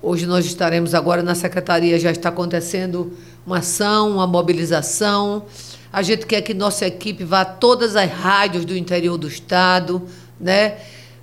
Hoje 0.00 0.26
nós 0.26 0.44
estaremos 0.44 0.94
agora 0.94 1.22
na 1.22 1.34
secretaria, 1.34 1.98
já 1.98 2.10
está 2.10 2.28
acontecendo 2.28 3.16
uma 3.46 3.58
ação, 3.58 4.12
uma 4.12 4.26
mobilização. 4.26 5.44
A 5.92 6.02
gente 6.02 6.26
quer 6.26 6.40
que 6.42 6.54
nossa 6.54 6.86
equipe 6.86 7.24
vá 7.24 7.42
a 7.42 7.44
todas 7.44 7.96
as 7.96 8.10
rádios 8.10 8.64
do 8.64 8.76
interior 8.76 9.18
do 9.18 9.28
estado, 9.28 10.02
né? 10.40 10.76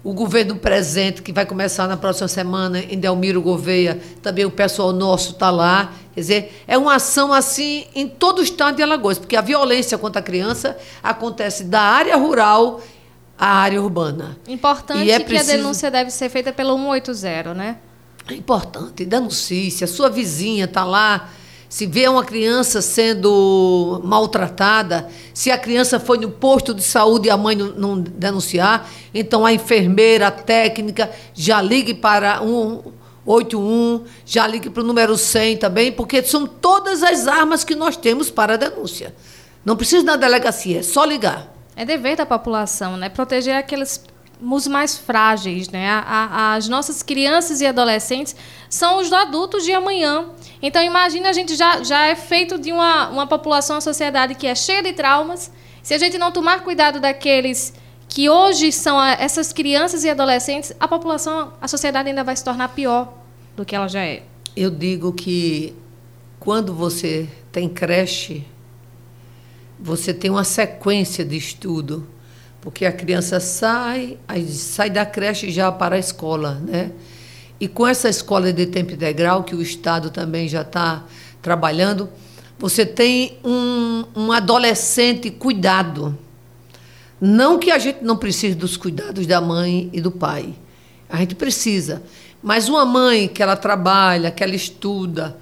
o 0.03 0.13
governo 0.13 0.55
presente, 0.55 1.21
que 1.21 1.33
vai 1.33 1.45
começar 1.45 1.87
na 1.87 1.97
próxima 1.97 2.27
semana 2.27 2.79
em 2.79 2.97
Delmiro 2.97 3.41
Gouveia, 3.41 3.99
também 4.21 4.45
o 4.45 4.51
pessoal 4.51 4.93
nosso 4.93 5.31
está 5.31 5.51
lá. 5.51 5.91
Quer 6.13 6.21
dizer, 6.21 6.63
é 6.67 6.77
uma 6.77 6.95
ação 6.95 7.33
assim 7.33 7.85
em 7.93 8.07
todo 8.07 8.39
o 8.39 8.43
estado 8.43 8.77
de 8.77 8.83
Alagoas, 8.83 9.19
porque 9.19 9.35
a 9.35 9.41
violência 9.41 9.97
contra 9.97 10.19
a 10.19 10.23
criança 10.23 10.77
acontece 11.03 11.65
da 11.65 11.81
área 11.81 12.15
rural 12.15 12.81
à 13.37 13.47
área 13.47 13.81
urbana. 13.81 14.37
Importante 14.47 15.09
é 15.09 15.19
preciso... 15.19 15.49
que 15.49 15.53
a 15.53 15.57
denúncia 15.57 15.91
deve 15.91 16.11
ser 16.11 16.29
feita 16.29 16.53
pelo 16.53 16.77
180, 16.77 17.53
né? 17.53 17.77
É 18.29 18.35
importante, 18.35 19.05
denuncie. 19.05 19.69
Se 19.71 19.83
a 19.83 19.87
sua 19.87 20.09
vizinha 20.09 20.65
está 20.65 20.85
lá 20.85 21.29
se 21.69 21.85
vê 21.85 22.07
uma 22.07 22.25
criança 22.25 22.81
sendo 22.81 24.01
maltratada, 24.03 25.07
se 25.35 25.51
a 25.51 25.57
criança 25.57 25.99
foi 25.99 26.17
no 26.17 26.31
posto 26.31 26.73
de 26.73 26.81
saúde 26.81 27.27
e 27.27 27.31
a 27.31 27.37
mãe 27.37 27.55
não, 27.55 28.01
denunciar, 28.01 28.89
então 29.13 29.45
a 29.45 29.53
enfermeira, 29.53 30.27
a 30.27 30.31
técnica, 30.31 31.11
já 31.31 31.61
ligue 31.61 31.93
para 31.93 32.39
181, 32.39 34.03
já 34.25 34.47
ligue 34.47 34.71
para 34.71 34.81
o 34.81 34.85
número 34.85 35.15
100 35.15 35.57
também, 35.57 35.91
porque 35.91 36.23
são 36.23 36.47
todas 36.47 37.03
as 37.03 37.27
armas 37.27 37.63
que 37.63 37.75
nós 37.75 37.95
temos 37.95 38.31
para 38.31 38.55
a 38.55 38.57
denúncia. 38.57 39.13
Não 39.63 39.75
precisa 39.75 40.03
da 40.03 40.15
delegacia, 40.15 40.79
é 40.79 40.83
só 40.83 41.05
ligar. 41.05 41.53
É 41.75 41.85
dever 41.85 42.17
da 42.17 42.25
população, 42.25 42.97
né? 42.97 43.09
Proteger 43.09 43.55
aqueles 43.55 44.03
os 44.41 44.67
mais 44.67 44.97
frágeis, 44.97 45.69
né? 45.69 46.03
As 46.05 46.69
nossas 46.69 47.03
crianças 47.03 47.61
e 47.61 47.65
adolescentes 47.65 48.35
são 48.69 48.99
os 48.99 49.11
adultos 49.11 49.63
de 49.63 49.73
amanhã. 49.73 50.25
Então, 50.61 50.81
imagina, 50.81 51.29
a 51.29 51.33
gente 51.33 51.55
já, 51.55 51.83
já 51.83 52.07
é 52.07 52.15
feito 52.15 52.57
de 52.57 52.71
uma, 52.71 53.09
uma 53.09 53.27
população, 53.27 53.75
uma 53.75 53.81
sociedade 53.81 54.35
que 54.35 54.47
é 54.47 54.55
cheia 54.55 54.81
de 54.81 54.93
traumas. 54.93 55.51
Se 55.83 55.93
a 55.93 55.97
gente 55.97 56.17
não 56.17 56.31
tomar 56.31 56.63
cuidado 56.63 56.99
daqueles 56.99 57.73
que 58.07 58.29
hoje 58.29 58.71
são 58.71 59.01
essas 59.03 59.53
crianças 59.53 60.03
e 60.03 60.09
adolescentes, 60.09 60.73
a 60.79 60.87
população, 60.87 61.53
a 61.61 61.67
sociedade 61.67 62.09
ainda 62.09 62.23
vai 62.23 62.35
se 62.35 62.43
tornar 62.43 62.69
pior 62.69 63.13
do 63.55 63.63
que 63.65 63.75
ela 63.75 63.87
já 63.87 64.01
é. 64.01 64.23
Eu 64.55 64.71
digo 64.71 65.13
que 65.13 65.75
quando 66.39 66.73
você 66.73 67.29
tem 67.51 67.69
creche, 67.69 68.45
você 69.79 70.13
tem 70.13 70.31
uma 70.31 70.43
sequência 70.43 71.23
de 71.23 71.37
estudo 71.37 72.07
porque 72.61 72.85
a 72.85 72.91
criança 72.91 73.39
sai, 73.39 74.17
sai 74.47 74.89
da 74.89 75.05
creche 75.05 75.49
já 75.51 75.71
para 75.71 75.95
a 75.95 75.99
escola, 75.99 76.61
né? 76.65 76.91
E 77.59 77.67
com 77.67 77.85
essa 77.87 78.07
escola 78.07 78.53
de 78.53 78.65
tempo 78.65 78.93
integral, 78.93 79.43
que 79.43 79.55
o 79.55 79.61
Estado 79.61 80.09
também 80.09 80.47
já 80.47 80.61
está 80.61 81.03
trabalhando, 81.41 82.09
você 82.57 82.85
tem 82.85 83.37
um, 83.43 84.05
um 84.15 84.31
adolescente 84.31 85.29
cuidado. 85.31 86.17
Não 87.19 87.59
que 87.59 87.71
a 87.71 87.77
gente 87.77 88.03
não 88.03 88.15
precise 88.17 88.55
dos 88.55 88.77
cuidados 88.77 89.27
da 89.27 89.41
mãe 89.41 89.89
e 89.91 89.99
do 89.99 90.11
pai. 90.11 90.53
A 91.09 91.17
gente 91.17 91.35
precisa. 91.35 92.01
Mas 92.41 92.69
uma 92.69 92.85
mãe 92.85 93.27
que 93.27 93.43
ela 93.43 93.57
trabalha, 93.57 94.31
que 94.31 94.43
ela 94.43 94.55
estuda, 94.55 95.37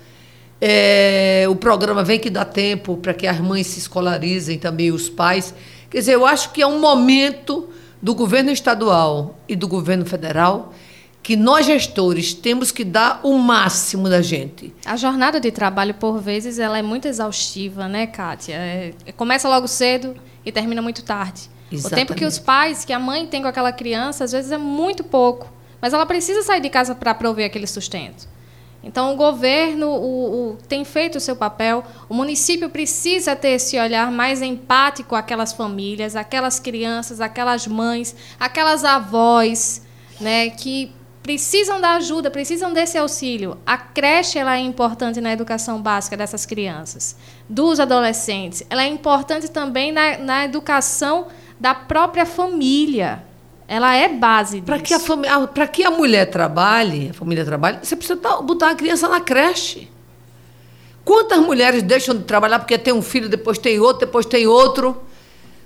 É, 0.60 1.45
o 1.47 1.56
programa 1.56 2.03
Vem 2.03 2.19
que 2.19 2.32
dá 2.32 2.43
tempo 2.43 2.97
para 2.97 3.13
que 3.13 3.27
as 3.27 3.39
mães 3.39 3.67
se 3.67 3.77
escolarizem 3.77 4.58
também, 4.58 4.91
os 4.91 5.08
pais. 5.08 5.53
Quer 5.89 6.00
dizer, 6.00 6.13
eu 6.13 6.26
acho 6.26 6.52
que 6.52 6.62
é 6.62 6.67
um 6.67 6.80
momento 6.80 7.69
do 8.02 8.13
governo 8.13 8.52
estadual 8.52 9.38
e 9.47 9.56
do 9.56 9.67
governo 9.67 10.06
federal 10.06 10.73
que 11.23 11.36
nós 11.36 11.65
gestores 11.65 12.34
temos 12.34 12.71
que 12.71 12.86
dar 12.86 13.19
o 13.21 13.38
máximo 13.38 14.08
da 14.08 14.21
gente. 14.21 14.73
A 14.86 14.95
jornada 14.95 15.41
de 15.41 15.52
trabalho, 15.52 15.93
por 15.93 16.21
vezes, 16.21 16.58
ela 16.58 16.78
é 16.78 16.82
muito 16.82 17.06
exaustiva, 17.06 17.86
né, 17.88 18.08
Kátia? 18.08 18.54
É, 18.54 18.93
começa 19.17 19.50
logo 19.50 19.67
cedo 19.67 20.15
e 20.45 20.54
termina 20.54 20.82
muito 20.82 21.04
tarde. 21.04 21.50
Exatamente. 21.69 21.86
O 21.86 22.08
tempo 22.08 22.17
que 22.17 22.23
os 22.23 22.39
pais, 22.39 22.86
que 22.86 22.93
a 22.93 23.00
mãe 23.00 23.28
tem 23.28 23.41
com 23.41 23.47
aquela 23.50 23.73
criança, 23.73 24.23
às 24.23 24.32
vezes 24.32 24.54
é 24.54 24.58
muito 24.58 25.04
pouco. 25.04 25.52
Mas 25.82 25.91
ela 25.91 26.06
precisa 26.06 26.43
sair 26.43 26.62
de 26.62 26.69
casa 26.69 26.95
para 26.95 27.13
prover 27.13 27.45
aquele 27.45 27.67
sustento. 27.67 28.28
Então, 28.88 29.13
o 29.13 29.17
governo 29.17 29.89
o, 29.89 30.52
o, 30.52 30.58
tem 30.65 30.86
feito 30.86 31.17
o 31.17 31.19
seu 31.19 31.36
papel, 31.36 31.84
o 32.08 32.13
município 32.13 32.69
precisa 32.69 33.36
ter 33.36 33.50
esse 33.50 33.78
olhar 33.78 34.10
mais 34.10 34.41
empático 34.41 35.13
àquelas 35.13 35.52
famílias, 35.52 36.15
aquelas 36.15 36.58
crianças, 36.58 37.19
aquelas 37.19 37.67
mães, 37.67 38.15
aquelas 38.39 38.86
avós, 38.86 39.82
né, 40.21 40.50
que 40.52 40.93
precisam 41.21 41.82
da 41.82 41.95
ajuda, 41.95 42.32
precisam 42.32 42.71
desse 42.71 42.97
auxílio. 42.97 43.58
A 43.65 43.78
creche 43.78 44.39
ela 44.39 44.56
é 44.56 44.62
importante 44.62 45.19
na 45.19 45.34
educação 45.34 45.82
básica 45.82 46.15
dessas 46.15 46.45
crianças, 46.45 47.17
dos 47.50 47.82
adolescentes. 47.82 48.63
Ela 48.69 48.84
é 48.84 48.88
importante 48.88 49.50
também 49.52 49.91
na, 49.91 50.17
na 50.17 50.45
educação 50.45 51.28
da 51.60 51.76
própria 51.76 52.26
família. 52.26 53.27
Ela 53.67 53.95
é 53.95 54.08
base 54.08 54.62
Para 54.62 54.80
que, 54.80 54.93
a 54.93 55.67
que 55.67 55.84
a 55.84 55.91
mulher 55.91 56.27
trabalhe, 56.27 57.10
a 57.10 57.13
família 57.13 57.43
trabalhe, 57.43 57.80
você 57.84 57.95
precisa 57.95 58.17
botar 58.41 58.71
a 58.71 58.75
criança 58.75 59.10
na 59.10 59.19
creche. 59.19 59.89
Quantas 61.03 61.39
mulheres 61.39 61.84
deixam 61.84 62.15
de 62.15 62.23
trabalhar 62.23 62.60
porque 62.60 62.77
tem 62.77 62.93
um 62.93 63.01
filho, 63.01 63.27
depois 63.27 63.58
tem 63.58 63.80
outro, 63.80 64.06
depois 64.06 64.25
tem 64.25 64.47
outro, 64.47 65.01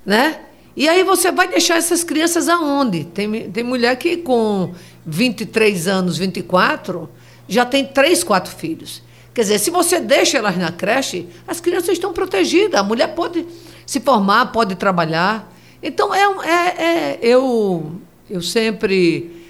né? 0.05 0.39
E 0.75 0.87
aí 0.87 1.03
você 1.03 1.31
vai 1.31 1.47
deixar 1.47 1.77
essas 1.77 2.03
crianças 2.03 2.47
aonde? 2.47 3.03
Tem, 3.03 3.51
tem 3.51 3.63
mulher 3.63 3.95
que 3.97 4.17
com 4.17 4.73
23 5.05 5.87
anos, 5.87 6.17
24, 6.17 7.09
já 7.47 7.65
tem 7.65 7.85
três, 7.85 8.23
quatro 8.23 8.53
filhos. 8.55 9.03
Quer 9.33 9.41
dizer, 9.41 9.59
se 9.59 9.69
você 9.69 9.99
deixa 9.99 10.37
elas 10.37 10.57
na 10.57 10.71
creche, 10.71 11.27
as 11.47 11.59
crianças 11.59 11.89
estão 11.89 12.13
protegidas. 12.13 12.79
A 12.79 12.83
mulher 12.83 13.15
pode 13.15 13.45
se 13.85 13.99
formar, 13.99 14.51
pode 14.51 14.75
trabalhar. 14.75 15.50
Então, 15.81 16.13
é, 16.13 16.19
é, 16.19 16.79
é 16.83 17.19
eu, 17.21 17.99
eu 18.29 18.41
sempre 18.41 19.45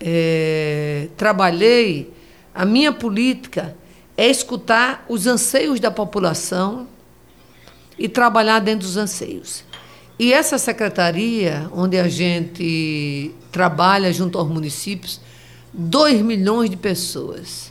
é, 0.00 1.08
trabalhei, 1.16 2.12
a 2.54 2.64
minha 2.64 2.92
política 2.92 3.76
é 4.16 4.28
escutar 4.28 5.04
os 5.08 5.26
anseios 5.26 5.78
da 5.78 5.90
população 5.90 6.88
e 7.98 8.08
trabalhar 8.08 8.60
dentro 8.60 8.86
dos 8.86 8.96
anseios. 8.96 9.64
E 10.18 10.32
essa 10.32 10.56
secretaria, 10.56 11.68
onde 11.72 11.98
a 11.98 12.08
gente 12.08 13.34
trabalha 13.52 14.12
junto 14.12 14.38
aos 14.38 14.48
municípios, 14.48 15.20
2 15.72 16.22
milhões 16.22 16.70
de 16.70 16.76
pessoas 16.76 17.70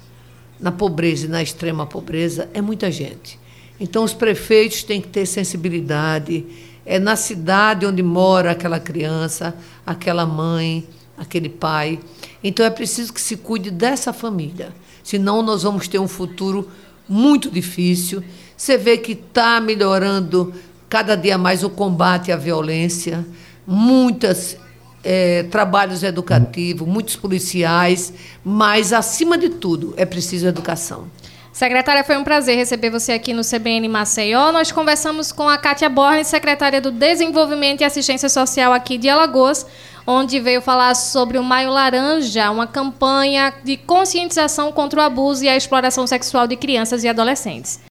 na 0.59 0.71
pobreza 0.71 1.25
e 1.25 1.29
na 1.29 1.41
extrema 1.41 1.87
pobreza 1.87 2.47
é 2.53 2.61
muita 2.61 2.91
gente. 2.91 3.39
Então, 3.79 4.03
os 4.03 4.13
prefeitos 4.13 4.83
têm 4.83 5.01
que 5.01 5.07
ter 5.07 5.25
sensibilidade. 5.25 6.45
É 6.85 6.99
na 6.99 7.15
cidade 7.15 7.85
onde 7.85 8.03
mora 8.03 8.51
aquela 8.51 8.79
criança, 8.79 9.55
aquela 9.85 10.25
mãe, 10.25 10.87
aquele 11.17 11.49
pai. 11.49 11.99
Então, 12.43 12.65
é 12.65 12.69
preciso 12.69 13.11
que 13.11 13.21
se 13.21 13.37
cuide 13.37 13.71
dessa 13.71 14.13
família. 14.13 14.73
Senão, 15.03 15.41
nós 15.41 15.63
vamos 15.63 15.87
ter 15.87 15.99
um 15.99 16.07
futuro 16.07 16.69
muito 17.07 17.49
difícil. 17.49 18.23
Você 18.55 18.77
vê 18.77 18.97
que 18.97 19.13
está 19.13 19.59
melhorando 19.59 20.53
cada 20.87 21.15
dia 21.15 21.37
mais 21.37 21.63
o 21.63 21.69
combate 21.69 22.31
à 22.31 22.37
violência, 22.37 23.25
muitos 23.65 24.55
é, 25.03 25.43
trabalhos 25.43 26.03
educativos, 26.03 26.87
muitos 26.87 27.15
policiais, 27.15 28.13
mas, 28.43 28.93
acima 28.93 29.37
de 29.37 29.49
tudo, 29.49 29.93
é 29.97 30.05
preciso 30.05 30.47
educação. 30.47 31.07
Secretária, 31.55 32.03
foi 32.03 32.17
um 32.17 32.23
prazer 32.25 32.57
receber 32.57 32.89
você 32.89 33.13
aqui 33.13 33.33
no 33.33 33.41
CBN 33.41 33.87
Maceió. 33.87 34.51
Nós 34.51 34.73
conversamos 34.73 35.31
com 35.31 35.47
a 35.47 35.57
Kátia 35.57 35.87
Borne, 35.87 36.25
secretária 36.25 36.81
do 36.81 36.91
Desenvolvimento 36.91 37.79
e 37.79 37.85
Assistência 37.85 38.27
Social 38.27 38.73
aqui 38.73 38.97
de 38.97 39.07
Alagoas, 39.07 39.65
onde 40.05 40.37
veio 40.41 40.61
falar 40.61 40.93
sobre 40.95 41.37
o 41.37 41.43
Maio 41.43 41.71
Laranja, 41.71 42.51
uma 42.51 42.67
campanha 42.67 43.53
de 43.63 43.77
conscientização 43.77 44.69
contra 44.73 44.99
o 44.99 45.03
abuso 45.03 45.45
e 45.45 45.47
a 45.47 45.55
exploração 45.55 46.05
sexual 46.05 46.45
de 46.45 46.57
crianças 46.57 47.05
e 47.05 47.07
adolescentes. 47.07 47.79